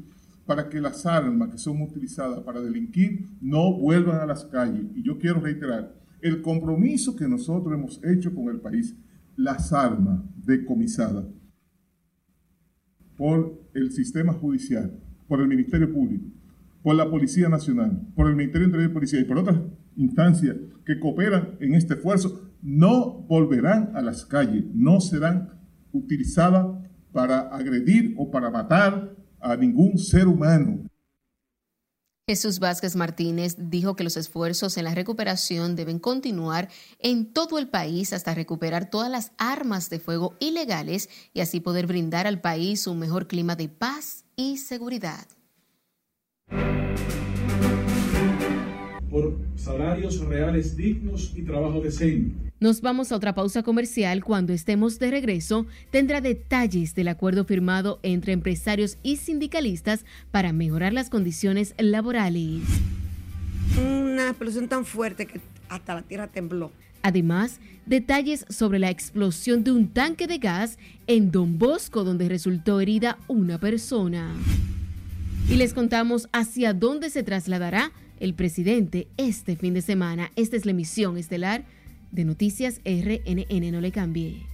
[0.47, 4.87] para que las armas que son utilizadas para delinquir no vuelvan a las calles.
[4.95, 8.97] Y yo quiero reiterar, el compromiso que nosotros hemos hecho con el país,
[9.37, 11.27] las armas decomisadas
[13.17, 16.27] por el sistema judicial, por el Ministerio Público,
[16.83, 19.59] por la Policía Nacional, por el Ministerio de Interior y Policía y por otras
[19.97, 25.51] instancias que cooperan en este esfuerzo, no volverán a las calles, no serán
[25.93, 26.67] utilizadas
[27.13, 30.86] para agredir o para matar a ningún ser humano.
[32.29, 36.69] Jesús Vázquez Martínez dijo que los esfuerzos en la recuperación deben continuar
[36.99, 41.87] en todo el país hasta recuperar todas las armas de fuego ilegales y así poder
[41.87, 45.25] brindar al país un mejor clima de paz y seguridad.
[49.17, 54.23] Por salarios reales dignos y trabajo decente nos vamos a otra pausa comercial.
[54.23, 60.93] Cuando estemos de regreso, tendrá detalles del acuerdo firmado entre empresarios y sindicalistas para mejorar
[60.93, 62.63] las condiciones laborales.
[63.79, 65.41] Una explosión tan fuerte que
[65.71, 66.71] hasta la tierra tembló.
[67.03, 72.81] Además, detalles sobre la explosión de un tanque de gas en Don Bosco, donde resultó
[72.81, 74.35] herida una persona.
[75.49, 80.31] Y les contamos hacia dónde se trasladará el presidente este fin de semana.
[80.37, 81.65] Esta es la emisión estelar
[82.11, 83.73] de Noticias RNN.
[83.73, 84.47] No le cambie.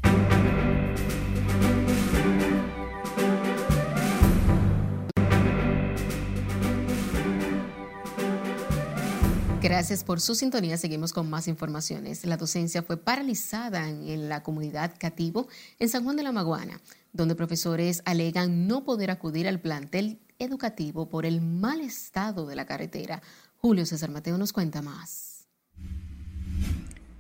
[9.63, 10.77] Gracias por su sintonía.
[10.77, 12.27] Seguimos con más informaciones.
[12.27, 15.47] La docencia fue paralizada en la comunidad Cativo
[15.79, 16.81] en San Juan de la Maguana,
[17.13, 22.67] donde profesores alegan no poder acudir al plantel educativo por el mal estado de la
[22.67, 23.23] carretera.
[23.65, 25.47] Julio César Mateo nos cuenta más.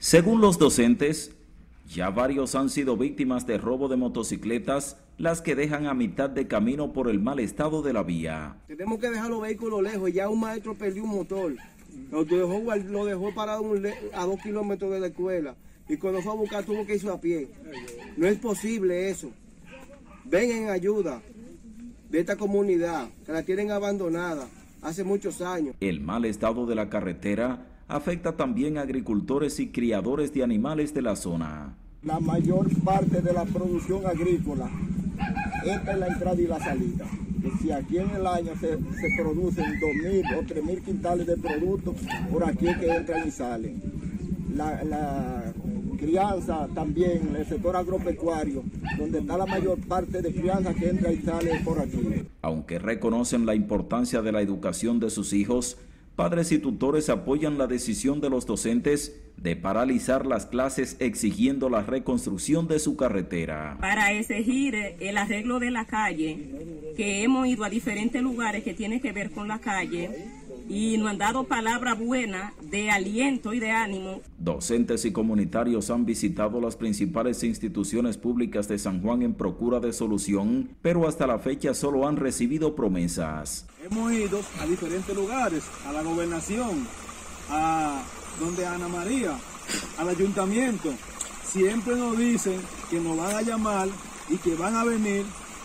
[0.01, 1.31] Según los docentes,
[1.87, 6.49] ya varios han sido víctimas de robo de motocicletas, las que dejan a mitad de
[6.49, 8.57] camino por el mal estado de la vía.
[8.67, 11.55] Tenemos que dejar los vehículos lejos, ya un maestro perdió un motor,
[12.11, 13.65] lo dejó, lo dejó parado
[14.13, 15.55] a dos kilómetros de la escuela
[15.89, 17.51] y cuando fue a buscar tuvo que irse a pie.
[18.17, 19.31] No es posible eso.
[20.25, 21.23] Ven en ayuda
[22.11, 24.49] de esta comunidad que la tienen abandonada
[24.83, 25.75] hace muchos años.
[25.81, 31.03] El mal estado de la carretera afecta también a agricultores y criadores de animales de
[31.03, 31.75] la zona.
[32.03, 34.69] La mayor parte de la producción agrícola
[35.65, 37.07] entra en la entrada y la salida.
[37.61, 38.77] si aquí en el año se,
[39.17, 41.97] producen 2.000 o 3.000 quintales de productos,
[42.31, 43.83] por aquí es que entran y salen.
[44.55, 45.52] La, la
[46.03, 48.65] crianza también, el sector agropecuario,
[48.99, 52.25] donde está la mayor parte de crianza que entra y sale por aquí.
[52.43, 55.79] Aunque reconocen la importancia de la educación de sus hijos,
[56.17, 61.83] Padres y tutores apoyan la decisión de los docentes de paralizar las clases exigiendo la
[61.83, 63.79] reconstrucción de su carretera.
[63.81, 69.01] Para exigir el arreglo de la calle, que hemos ido a diferentes lugares que tienen
[69.01, 70.11] que ver con la calle,
[70.69, 74.21] y nos han dado palabra buena de aliento y de ánimo.
[74.39, 79.93] Docentes y comunitarios han visitado las principales instituciones públicas de San Juan en procura de
[79.93, 83.67] solución, pero hasta la fecha solo han recibido promesas.
[83.85, 86.87] Hemos ido a diferentes lugares, a la gobernación,
[87.51, 88.03] a
[88.41, 89.37] donde Ana María,
[89.99, 90.93] al ayuntamiento.
[91.45, 92.61] Siempre nos dicen
[92.91, 93.89] que nos van a llamar
[94.31, 95.25] y que van a venir,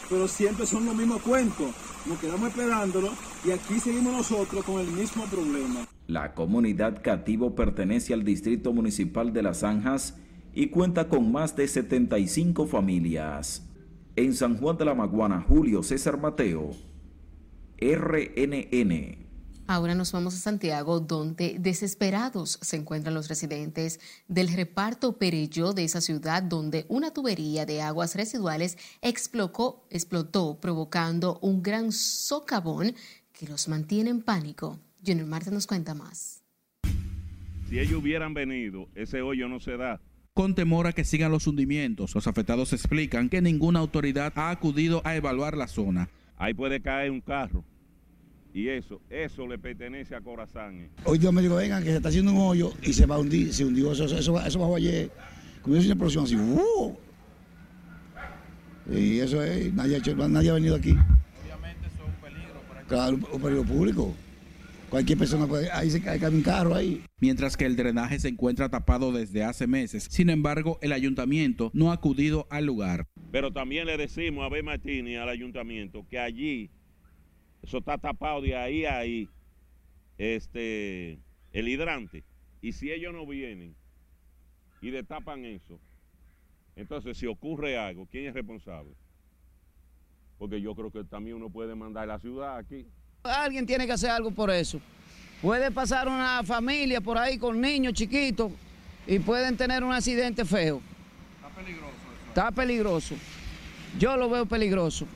[0.09, 1.67] pero siempre son los mismos cuentos
[2.07, 3.09] nos quedamos esperándolo
[3.47, 5.87] y aquí seguimos nosotros con el mismo problema.
[6.05, 10.15] La comunidad Cativo pertenece al Distrito Municipal de Las Zanjas
[10.53, 13.65] y cuenta con más de 75 familias.
[14.17, 16.71] En San Juan de la Maguana, Julio César Mateo,
[17.79, 19.27] RNN.
[19.69, 25.83] Ahora nos vamos a Santiago, donde desesperados se encuentran los residentes del reparto Pereyó de
[25.83, 32.95] esa ciudad, donde una tubería de aguas residuales explotó, explotó provocando un gran socavón
[33.37, 34.79] que los mantiene en pánico.
[35.05, 36.43] Junior Marta nos cuenta más.
[37.69, 40.01] Si ellos hubieran venido, ese hoyo no se da.
[40.33, 45.01] Con temor a que sigan los hundimientos, los afectados explican que ninguna autoridad ha acudido
[45.05, 46.09] a evaluar la zona.
[46.37, 47.63] Ahí puede caer un carro
[48.57, 50.75] y eso, eso le pertenece a Corazán.
[50.79, 50.89] Eh.
[51.03, 53.19] Hoy Dios me dijo, vengan, que se está haciendo un hoyo y se va a
[53.19, 55.11] hundir, se hundió, eso, eso, eso bajó ayer,
[55.61, 56.97] como una explosión así, ¡uh!
[58.91, 60.91] Y eso es, nadie ha, hecho, nadie ha venido aquí.
[60.91, 64.15] Obviamente eso es un peligro para Claro, un peligro público.
[64.89, 67.03] Cualquier persona puede, ahí se cae, cae un carro ahí.
[67.19, 70.07] Mientras que el drenaje se encuentra tapado desde hace meses.
[70.09, 73.05] Sin embargo, el ayuntamiento no ha acudido al lugar.
[73.31, 74.63] Pero también le decimos a B.
[74.63, 76.69] Martínez al ayuntamiento que allí
[77.61, 79.27] eso está tapado de ahí a ahí,
[80.17, 81.19] este,
[81.51, 82.23] el hidrante.
[82.61, 83.75] Y si ellos no vienen
[84.81, 85.81] y destapan eso,
[86.77, 88.93] entonces si ocurre algo, ¿quién es responsable?
[90.37, 92.85] Porque yo creo que también uno puede mandar a la ciudad aquí.
[93.23, 94.79] Alguien tiene que hacer algo por eso.
[95.41, 98.51] Puede pasar una familia por ahí con niños chiquitos
[99.05, 100.81] y pueden tener un accidente feo.
[101.37, 102.27] Está peligroso eso.
[102.29, 103.15] Está peligroso.
[103.99, 105.07] Yo lo veo peligroso.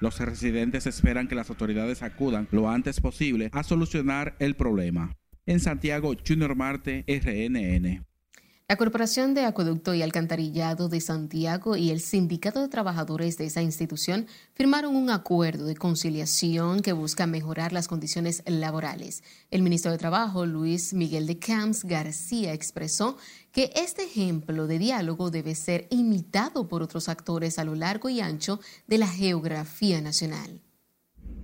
[0.00, 5.14] Los residentes esperan que las autoridades acudan lo antes posible a solucionar el problema.
[5.46, 8.04] En Santiago, Junior Marte, RNN.
[8.68, 13.62] La Corporación de Acueducto y Alcantarillado de Santiago y el Sindicato de Trabajadores de esa
[13.62, 19.22] institución firmaron un acuerdo de conciliación que busca mejorar las condiciones laborales.
[19.52, 23.18] El ministro de Trabajo, Luis Miguel de Camps García, expresó
[23.52, 28.18] que este ejemplo de diálogo debe ser imitado por otros actores a lo largo y
[28.18, 28.58] ancho
[28.88, 30.60] de la geografía nacional.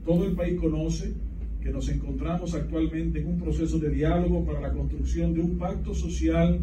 [0.04, 1.14] Todo el país conoce
[1.60, 5.94] que nos encontramos actualmente en un proceso de diálogo para la construcción de un pacto
[5.94, 6.60] social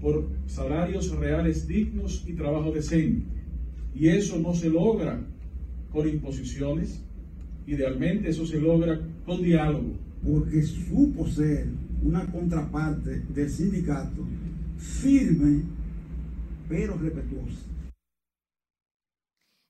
[0.00, 3.26] por salarios reales dignos y trabajo decente.
[3.94, 5.20] Y eso no se logra
[5.92, 7.02] con imposiciones,
[7.66, 9.94] idealmente eso se logra con diálogo.
[10.24, 11.66] Porque supo ser
[12.02, 14.24] una contraparte del sindicato
[14.76, 15.62] firme
[16.68, 17.58] pero respetuosa.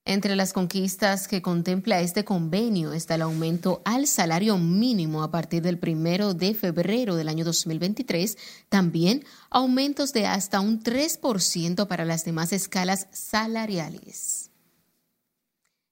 [0.06, 5.62] Entre las conquistas que contempla este convenio está el aumento al salario mínimo a partir
[5.62, 8.36] del primero de febrero del año 2023,
[8.68, 14.49] también aumentos de hasta un 3% para las demás escalas salariales.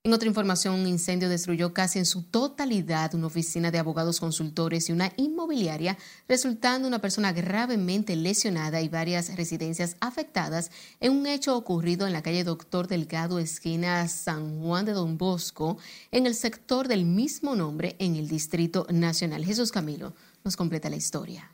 [0.08, 4.88] En otra información, un incendio destruyó casi en su totalidad una oficina de abogados consultores
[4.88, 11.54] y una inmobiliaria, resultando una persona gravemente lesionada y varias residencias afectadas en un hecho
[11.54, 15.76] ocurrido en la calle Doctor Delgado, esquina San Juan de Don Bosco,
[16.10, 19.44] en el sector del mismo nombre en el Distrito Nacional.
[19.44, 21.52] Jesús Camilo nos completa la historia.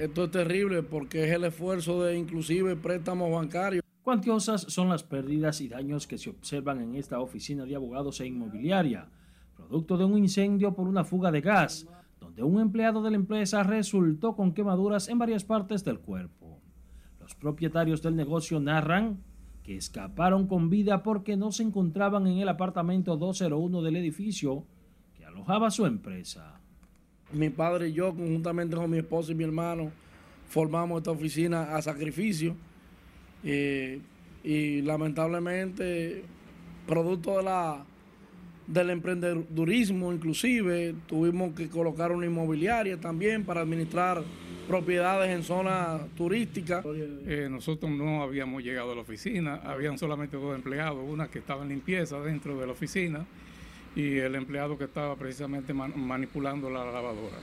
[0.00, 5.60] Esto es terrible porque es el esfuerzo de inclusive préstamos bancarios Cuantiosas son las pérdidas
[5.60, 9.08] y daños que se observan en esta oficina de abogados e inmobiliaria,
[9.56, 11.88] producto de un incendio por una fuga de gas,
[12.20, 16.60] donde un empleado de la empresa resultó con quemaduras en varias partes del cuerpo.
[17.18, 19.24] Los propietarios del negocio narran
[19.64, 24.62] que escaparon con vida porque no se encontraban en el apartamento 201 del edificio
[25.16, 26.60] que alojaba su empresa.
[27.32, 29.90] Mi padre y yo, conjuntamente con mi esposo y mi hermano,
[30.48, 32.54] formamos esta oficina a sacrificio
[33.46, 34.00] eh,
[34.42, 36.24] y lamentablemente,
[36.86, 37.84] producto de la,
[38.66, 44.22] del emprendedurismo inclusive, tuvimos que colocar una inmobiliaria también para administrar
[44.66, 46.84] propiedades en zonas turísticas.
[46.84, 51.62] Eh, nosotros no habíamos llegado a la oficina, habían solamente dos empleados, una que estaba
[51.62, 53.24] en limpieza dentro de la oficina
[53.94, 57.38] y el empleado que estaba precisamente manipulando la lavadora.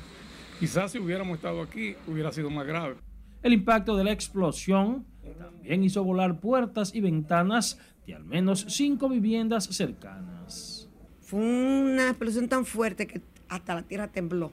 [0.60, 2.96] Quizás si hubiéramos estado aquí hubiera sido más grave.
[3.42, 9.10] El impacto de la explosión también hizo volar puertas y ventanas de al menos cinco
[9.10, 10.90] viviendas cercanas.
[11.22, 14.52] Fue una explosión tan fuerte que hasta la tierra tembló.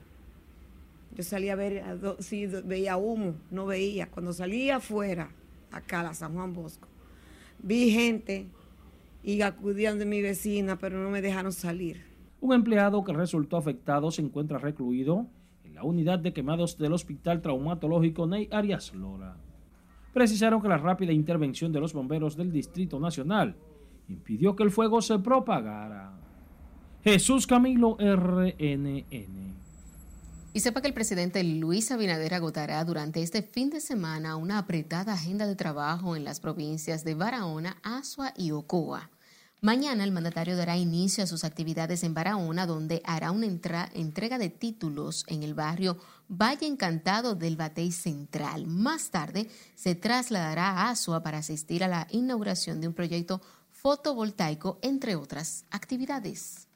[1.17, 1.85] Yo salía a ver,
[2.21, 4.09] si veía humo, no veía.
[4.09, 5.31] Cuando salía afuera,
[5.73, 6.89] acá a la San Juan Bosco,
[7.63, 8.47] vi gente
[9.23, 12.05] y acudían de mi vecina, pero no me dejaron salir.
[12.41, 15.27] Un empleado que resultó afectado se encuentra recluido
[15.65, 19.37] en la unidad de quemados del Hospital Traumatológico Ney Arias Lora
[20.13, 23.57] precisaron que la rápida intervención de los bomberos del Distrito Nacional
[24.09, 26.13] impidió que el fuego se propagara.
[27.03, 29.05] Jesús Camilo RNN.
[30.53, 35.13] Y sepa que el presidente Luis Abinader agotará durante este fin de semana una apretada
[35.13, 39.11] agenda de trabajo en las provincias de Barahona, Asua y Ocoa.
[39.63, 44.49] Mañana el mandatario dará inicio a sus actividades en Barahona, donde hará una entrega de
[44.49, 45.99] títulos en el barrio
[46.31, 48.67] Valle Encantado del Batey Central.
[48.67, 54.79] Más tarde se trasladará a Asua para asistir a la inauguración de un proyecto fotovoltaico,
[54.81, 56.67] entre otras actividades.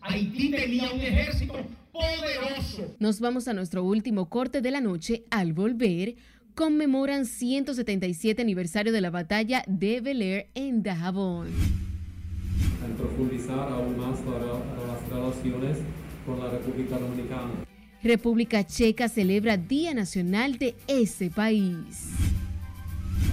[0.00, 1.54] Haití tenía un ejército
[1.92, 2.94] poderoso.
[2.98, 5.24] Nos vamos a nuestro último corte de la noche.
[5.30, 6.16] Al volver,
[6.58, 11.46] conmemoran 177 aniversario de la batalla de Bel en Dajabón.
[12.84, 15.78] Al profundizar aún más las relaciones
[16.26, 17.64] con la República Dominicana.
[18.02, 22.10] República Checa celebra Día Nacional de ese país.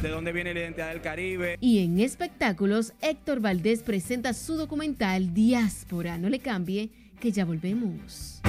[0.03, 1.57] ¿De dónde viene la identidad del Caribe?
[1.59, 6.19] Y en espectáculos, Héctor Valdés presenta su documental Diáspora.
[6.19, 8.39] No le cambie, que ya volvemos.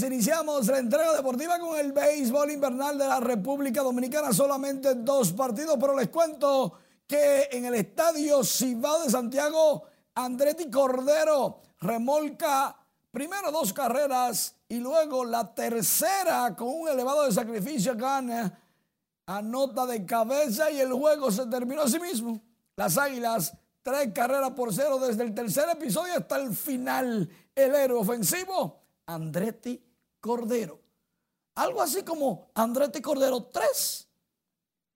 [0.00, 0.12] Noches.
[0.12, 4.32] Iniciamos la entrega deportiva con el béisbol invernal de la República Dominicana.
[4.32, 6.74] Solamente dos partidos, pero les cuento
[7.06, 9.84] que en el estadio Cibao de Santiago,
[10.14, 12.76] Andretti Cordero remolca
[13.10, 18.60] primero dos carreras y luego la tercera con un elevado de sacrificio gana
[19.26, 22.40] a nota de cabeza y el juego se terminó a sí mismo.
[22.76, 27.28] Las Águilas tres carreras por cero desde el tercer episodio hasta el final.
[27.54, 29.87] El héroe ofensivo, Andretti
[30.20, 30.80] Cordero.
[31.54, 34.08] Algo así como Andretti Cordero 3,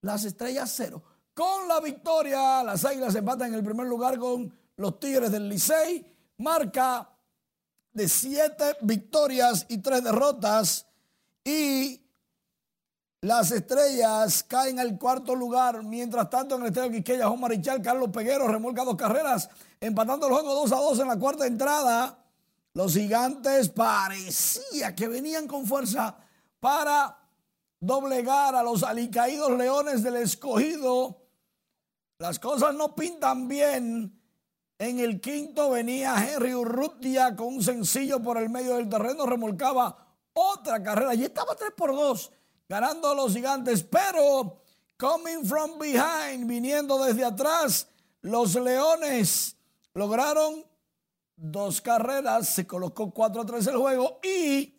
[0.02, 1.02] las estrellas 0.
[1.34, 6.06] Con la victoria, las águilas empatan en el primer lugar con los Tigres del Licey.
[6.38, 7.08] Marca
[7.92, 10.86] de siete victorias y tres derrotas.
[11.44, 12.00] Y
[13.22, 15.82] las estrellas caen al cuarto lugar.
[15.82, 19.48] Mientras tanto, en el estadio Quisqueya, Juan Marichal, Carlos Peguero remolca dos carreras,
[19.80, 22.21] empatando el juego 2 a 2 en la cuarta entrada.
[22.74, 26.16] Los gigantes parecía que venían con fuerza
[26.58, 27.18] para
[27.78, 31.22] doblegar a los alicaídos leones del escogido.
[32.18, 34.18] Las cosas no pintan bien.
[34.78, 39.96] En el quinto venía Henry Urrutia con un sencillo por el medio del terreno, remolcaba
[40.32, 42.32] otra carrera y estaba 3 por 2
[42.72, 44.62] ganando a los gigantes, pero
[44.96, 47.86] coming from behind, viniendo desde atrás,
[48.22, 49.56] los leones
[49.92, 50.64] lograron
[51.42, 54.74] dos carreras, se colocó 4 a 3 el juego y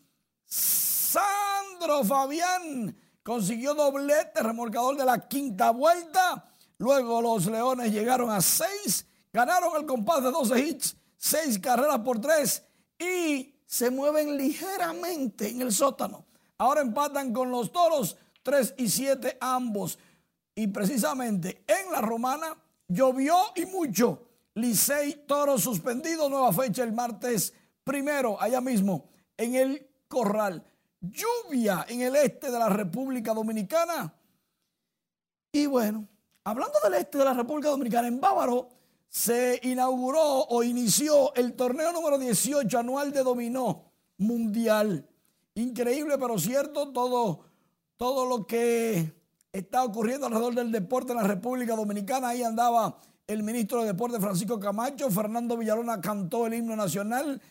[0.45, 6.49] Sandro Fabián consiguió doblete, remolcador de la quinta vuelta.
[6.77, 12.21] Luego los Leones llegaron a 6 Ganaron el compás de 12 hits, 6 carreras por
[12.21, 12.63] 3
[12.99, 16.27] y se mueven ligeramente en el sótano.
[16.59, 19.97] Ahora empatan con los toros 3 y 7 ambos.
[20.53, 22.55] Y precisamente en la romana
[22.87, 24.32] llovió y mucho.
[24.55, 30.63] Licey Toro suspendido, nueva fecha el martes primero, allá mismo en el Corral.
[31.01, 34.13] Lluvia en el este de la República Dominicana.
[35.51, 36.07] Y bueno,
[36.43, 38.69] hablando del este de la República Dominicana, en Bávaro
[39.09, 45.07] se inauguró o inició el torneo número 18 anual de dominó mundial.
[45.55, 47.41] Increíble, pero cierto, todo,
[47.97, 49.13] todo lo que
[49.51, 52.29] está ocurriendo alrededor del deporte en la República Dominicana.
[52.29, 52.97] Ahí andaba
[53.27, 57.41] el ministro de Deporte Francisco Camacho, Fernando Villalona cantó el himno nacional,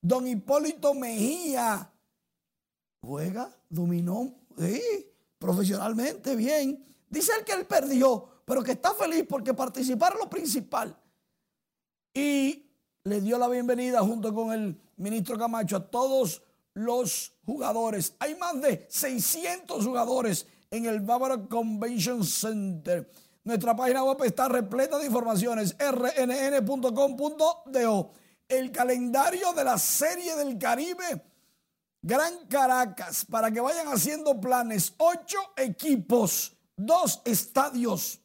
[0.00, 1.90] don Hipólito Mejía
[3.00, 4.34] juega, dominó,
[5.38, 6.84] profesionalmente, bien.
[7.08, 10.96] Dice él que él perdió, pero que está feliz porque participar lo principal
[12.12, 12.70] y
[13.04, 16.42] le dio la bienvenida junto con el ministro Camacho a todos
[16.74, 18.14] los jugadores.
[18.18, 23.10] Hay más de 600 jugadores en el Bávaro Convention Center.
[23.44, 26.90] Nuestra página web está repleta de informaciones, rnn.com.do.
[28.48, 31.22] El calendario de la Serie del Caribe,
[32.02, 34.94] Gran Caracas, para que vayan haciendo planes.
[34.98, 38.20] Ocho equipos, dos estadios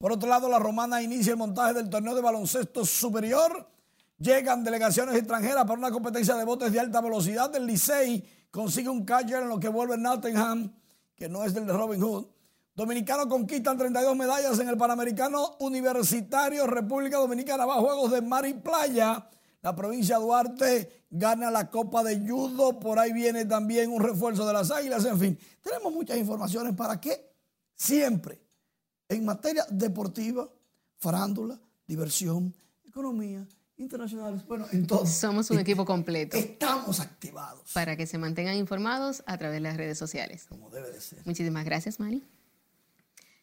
[0.00, 3.68] por otro lado, la romana inicia el montaje del torneo de baloncesto superior.
[4.18, 7.54] Llegan delegaciones extranjeras para una competencia de botes de alta velocidad.
[7.54, 10.72] El Licey consigue un catcher en lo que vuelve Nottingham,
[11.14, 12.24] que no es del de Robin Hood.
[12.80, 18.46] Dominicanos conquistan 32 medallas en el Panamericano Universitario República Dominicana va a Juegos de Mar
[18.46, 19.28] y Playa.
[19.60, 22.80] La provincia de Duarte gana la Copa de Judo.
[22.80, 25.04] Por ahí viene también un refuerzo de las Águilas.
[25.04, 27.34] En fin, tenemos muchas informaciones para que
[27.74, 28.40] siempre
[29.10, 30.48] en materia deportiva,
[30.96, 34.42] farándula, diversión, economía, internacionales.
[34.46, 35.16] Bueno, entonces.
[35.16, 36.34] Somos un equipo completo.
[36.38, 37.72] Estamos activados.
[37.74, 40.46] Para que se mantengan informados a través de las redes sociales.
[40.48, 41.18] Como debe de ser.
[41.26, 42.24] Muchísimas gracias, Mari.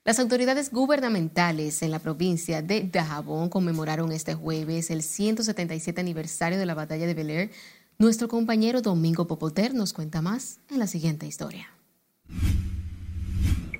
[0.07, 6.65] Las autoridades gubernamentales en la provincia de Dajabón conmemoraron este jueves el 177 aniversario de
[6.65, 7.51] la batalla de Bel
[7.97, 11.67] Nuestro compañero Domingo Popoter nos cuenta más en la siguiente historia.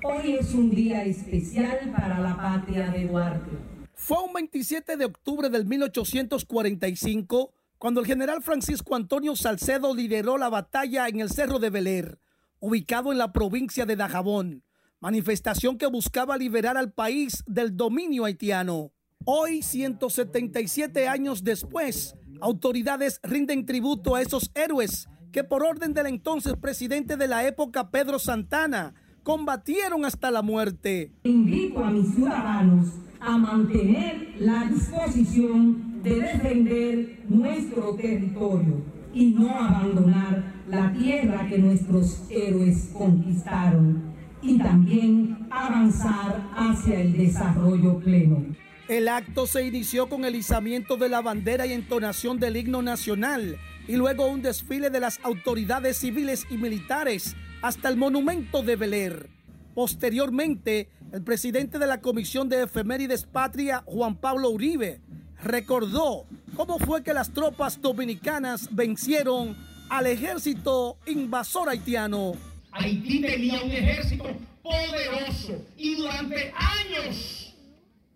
[0.04, 3.50] Hoy es un día especial para la patria de Duarte.
[3.94, 10.50] Fue un 27 de octubre del 1845 cuando el general Francisco Antonio Salcedo lideró la
[10.50, 12.20] batalla en el Cerro de Beler,
[12.60, 14.62] ubicado en la provincia de Dajabón,
[15.00, 18.92] manifestación que buscaba liberar al país del dominio haitiano.
[19.24, 26.54] Hoy, 177 años después, autoridades rinden tributo a esos héroes que por orden del entonces
[26.56, 31.12] presidente de la época, Pedro Santana, combatieron hasta la muerte.
[31.24, 32.88] Invito a mis ciudadanos
[33.20, 38.82] a mantener la disposición de defender nuestro territorio
[39.12, 44.07] y no abandonar la tierra que nuestros héroes conquistaron
[44.42, 48.44] y también avanzar hacia el desarrollo pleno.
[48.88, 53.58] El acto se inició con el izamiento de la bandera y entonación del himno nacional
[53.86, 59.30] y luego un desfile de las autoridades civiles y militares hasta el monumento de Beler.
[59.74, 65.00] Posteriormente, el presidente de la Comisión de Efemérides Patria, Juan Pablo Uribe,
[65.42, 66.26] recordó
[66.56, 69.56] cómo fue que las tropas dominicanas vencieron
[69.88, 72.32] al ejército invasor haitiano.
[72.72, 74.24] Haití tenía un ejército
[74.62, 77.54] poderoso y durante años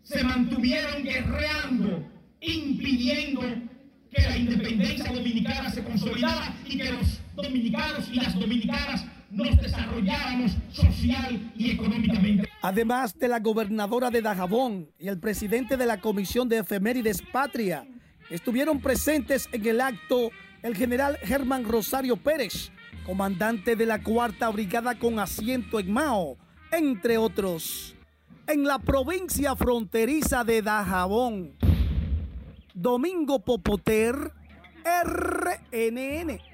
[0.03, 2.05] se mantuvieron guerreando,
[2.41, 3.41] impidiendo
[4.11, 10.53] que la independencia dominicana se consolidara y que los dominicanos y las dominicanas nos desarrolláramos
[10.73, 12.49] social y económicamente.
[12.61, 17.87] Además de la gobernadora de Dajabón y el presidente de la Comisión de Efemérides Patria,
[18.31, 20.31] estuvieron presentes en el acto
[20.63, 22.71] el general Germán Rosario Pérez,
[23.05, 26.37] comandante de la Cuarta Brigada con asiento en Mao,
[26.71, 27.97] entre otros.
[28.47, 31.55] En la provincia fronteriza de Dajabón,
[32.75, 34.33] Domingo Popoter,
[34.85, 36.52] RNN.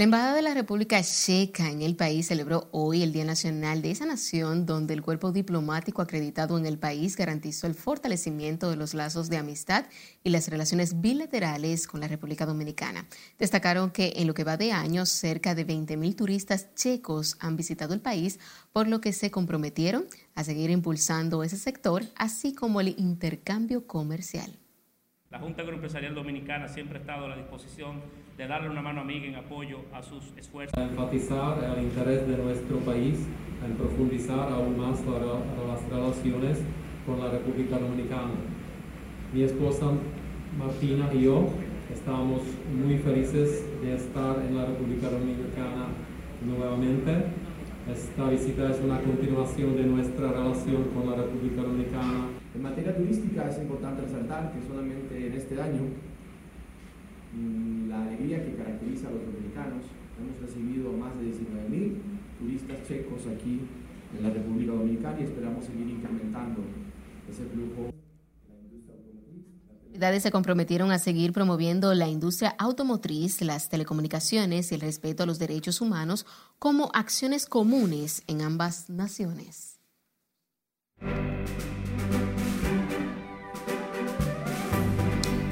[0.00, 3.90] La Embajada de la República Checa en el país celebró hoy el Día Nacional de
[3.90, 8.94] esa nación, donde el cuerpo diplomático acreditado en el país garantizó el fortalecimiento de los
[8.94, 9.84] lazos de amistad
[10.24, 13.06] y las relaciones bilaterales con la República Dominicana.
[13.38, 17.92] Destacaron que en lo que va de años, cerca de 20.000 turistas checos han visitado
[17.92, 18.38] el país,
[18.72, 24.60] por lo que se comprometieron a seguir impulsando ese sector, así como el intercambio comercial.
[25.30, 28.00] La Junta Agroempresarial Dominicana siempre ha estado a la disposición
[28.36, 30.76] de darle una mano amiga en apoyo a sus esfuerzos.
[30.76, 33.28] A enfatizar el interés de nuestro país
[33.64, 36.58] en profundizar aún más las relaciones
[37.06, 38.32] con la República Dominicana.
[39.32, 39.92] Mi esposa
[40.58, 41.48] Martina y yo
[41.92, 42.42] estamos
[42.84, 45.86] muy felices de estar en la República Dominicana
[46.44, 47.26] nuevamente.
[47.88, 53.48] Esta visita es una continuación de nuestra relación con la República Dominicana en materia turística
[53.48, 55.82] es importante resaltar que solamente en este año
[57.34, 59.84] mm, la alegría que caracteriza a los dominicanos,
[60.18, 61.94] hemos recibido más de 19.000
[62.38, 63.60] turistas checos aquí
[64.16, 66.62] en la República Dominicana y esperamos seguir incrementando
[67.30, 67.90] ese flujo.
[70.18, 75.38] Se comprometieron a seguir promoviendo la industria automotriz, las telecomunicaciones y el respeto a los
[75.38, 76.24] derechos humanos
[76.58, 79.78] como acciones comunes en ambas naciones.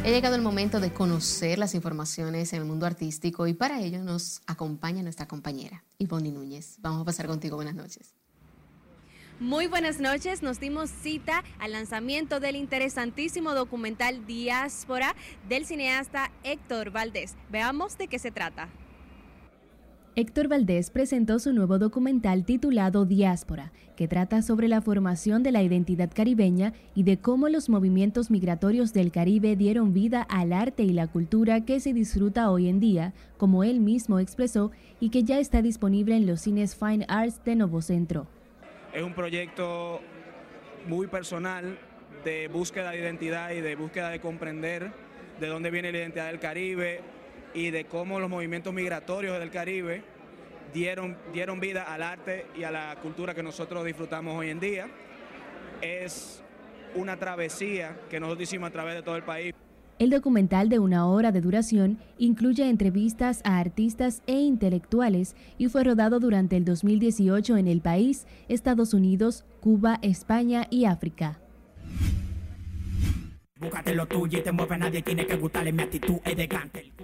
[0.08, 4.02] Ha llegado el momento de conocer las informaciones en el mundo artístico y para ello
[4.02, 6.76] nos acompaña nuestra compañera Ivonne Núñez.
[6.78, 7.56] Vamos a pasar contigo.
[7.56, 8.14] Buenas noches.
[9.38, 15.14] Muy buenas noches, nos dimos cita al lanzamiento del interesantísimo documental Diáspora
[15.46, 17.34] del cineasta Héctor Valdés.
[17.50, 18.70] Veamos de qué se trata.
[20.20, 25.62] Héctor Valdés presentó su nuevo documental titulado Diáspora, que trata sobre la formación de la
[25.62, 30.92] identidad caribeña y de cómo los movimientos migratorios del Caribe dieron vida al arte y
[30.92, 35.38] la cultura que se disfruta hoy en día, como él mismo expresó, y que ya
[35.38, 38.26] está disponible en los cines Fine Arts de Novo Centro.
[38.92, 40.00] Es un proyecto
[40.88, 41.78] muy personal
[42.24, 44.90] de búsqueda de identidad y de búsqueda de comprender
[45.38, 47.02] de dónde viene la identidad del Caribe,
[47.54, 50.02] y de cómo los movimientos migratorios del Caribe
[50.72, 54.88] dieron, dieron vida al arte y a la cultura que nosotros disfrutamos hoy en día.
[55.80, 56.42] Es
[56.94, 59.54] una travesía que nosotros hicimos a través de todo el país.
[59.98, 65.82] El documental de una hora de duración incluye entrevistas a artistas e intelectuales y fue
[65.82, 71.40] rodado durante el 2018 en el país, Estados Unidos, Cuba, España y África.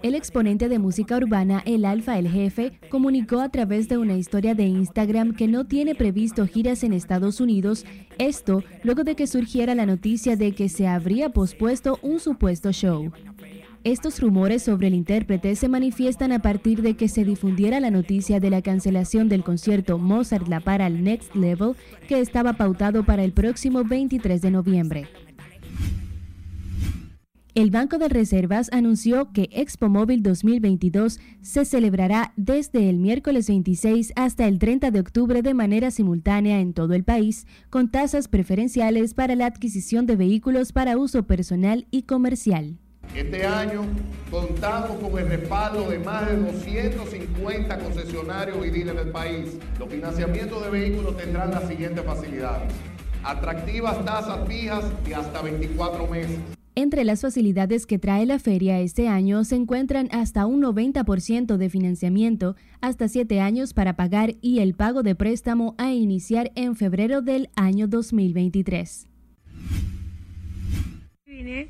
[0.02, 4.54] El exponente de música urbana, el Alfa el Jefe, comunicó a través de una historia
[4.54, 7.84] de Instagram que no tiene previsto giras en Estados Unidos,
[8.18, 13.10] esto luego de que surgiera la noticia de que se habría pospuesto un supuesto show.
[13.82, 18.40] Estos rumores sobre el intérprete se manifiestan a partir de que se difundiera la noticia
[18.40, 21.74] de la cancelación del concierto Mozart La Para al Next Level
[22.08, 25.08] que estaba pautado para el próximo 23 de noviembre.
[27.54, 34.12] El Banco de Reservas anunció que Expo Móvil 2022 se celebrará desde el miércoles 26
[34.16, 39.14] hasta el 30 de octubre de manera simultánea en todo el país, con tasas preferenciales
[39.14, 42.76] para la adquisición de vehículos para uso personal y comercial.
[43.14, 43.82] Este año
[44.32, 49.58] contamos con el respaldo de más de 250 concesionarios y dealers del país.
[49.78, 52.72] Los financiamientos de vehículos tendrán las siguientes facilidades.
[53.22, 56.53] Atractivas tasas fijas y hasta 24 meses.
[56.76, 61.70] Entre las facilidades que trae la feria este año se encuentran hasta un 90% de
[61.70, 67.22] financiamiento, hasta 7 años para pagar y el pago de préstamo a iniciar en febrero
[67.22, 69.06] del año 2023.
[71.26, 71.68] Vine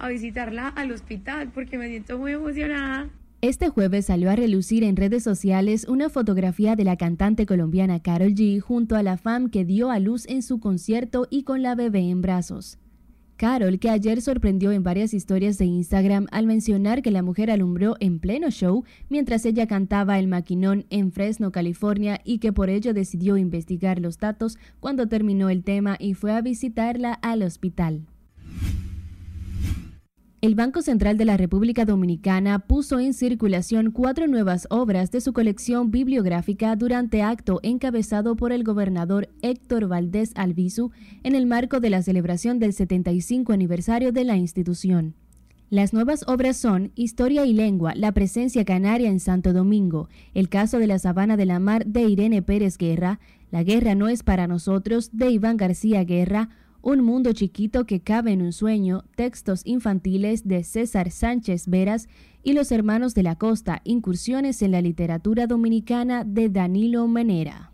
[0.00, 3.10] a visitarla al hospital porque me siento muy emocionada.
[3.42, 8.34] Este jueves salió a relucir en redes sociales una fotografía de la cantante colombiana Carol
[8.34, 11.76] G junto a la fam que dio a luz en su concierto y con la
[11.76, 12.81] bebé en brazos.
[13.42, 17.96] Carol, que ayer sorprendió en varias historias de Instagram al mencionar que la mujer alumbró
[17.98, 22.94] en pleno show mientras ella cantaba el maquinón en Fresno, California, y que por ello
[22.94, 28.06] decidió investigar los datos cuando terminó el tema y fue a visitarla al hospital.
[30.42, 35.32] El Banco Central de la República Dominicana puso en circulación cuatro nuevas obras de su
[35.32, 40.90] colección bibliográfica durante acto encabezado por el gobernador Héctor Valdés Albizu
[41.22, 45.14] en el marco de la celebración del 75 aniversario de la institución.
[45.70, 50.80] Las nuevas obras son Historia y Lengua, la presencia canaria en Santo Domingo, el caso
[50.80, 53.20] de la Sabana de la Mar de Irene Pérez Guerra,
[53.52, 56.48] La guerra no es para nosotros de Iván García Guerra,
[56.82, 62.08] un mundo chiquito que cabe en un sueño, textos infantiles de César Sánchez Veras
[62.42, 67.71] y Los Hermanos de la Costa, incursiones en la literatura dominicana de Danilo Menera.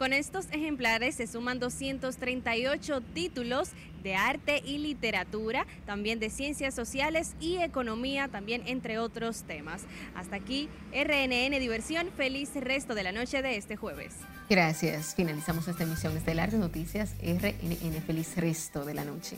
[0.00, 3.68] Con estos ejemplares se suman 238 títulos
[4.02, 9.82] de arte y literatura, también de ciencias sociales y economía, también entre otros temas.
[10.14, 12.08] Hasta aquí, RNN Diversión.
[12.16, 14.14] Feliz resto de la noche de este jueves.
[14.48, 15.14] Gracias.
[15.14, 18.00] Finalizamos esta emisión estelar de Noticias RNN.
[18.06, 19.36] Feliz resto de la noche.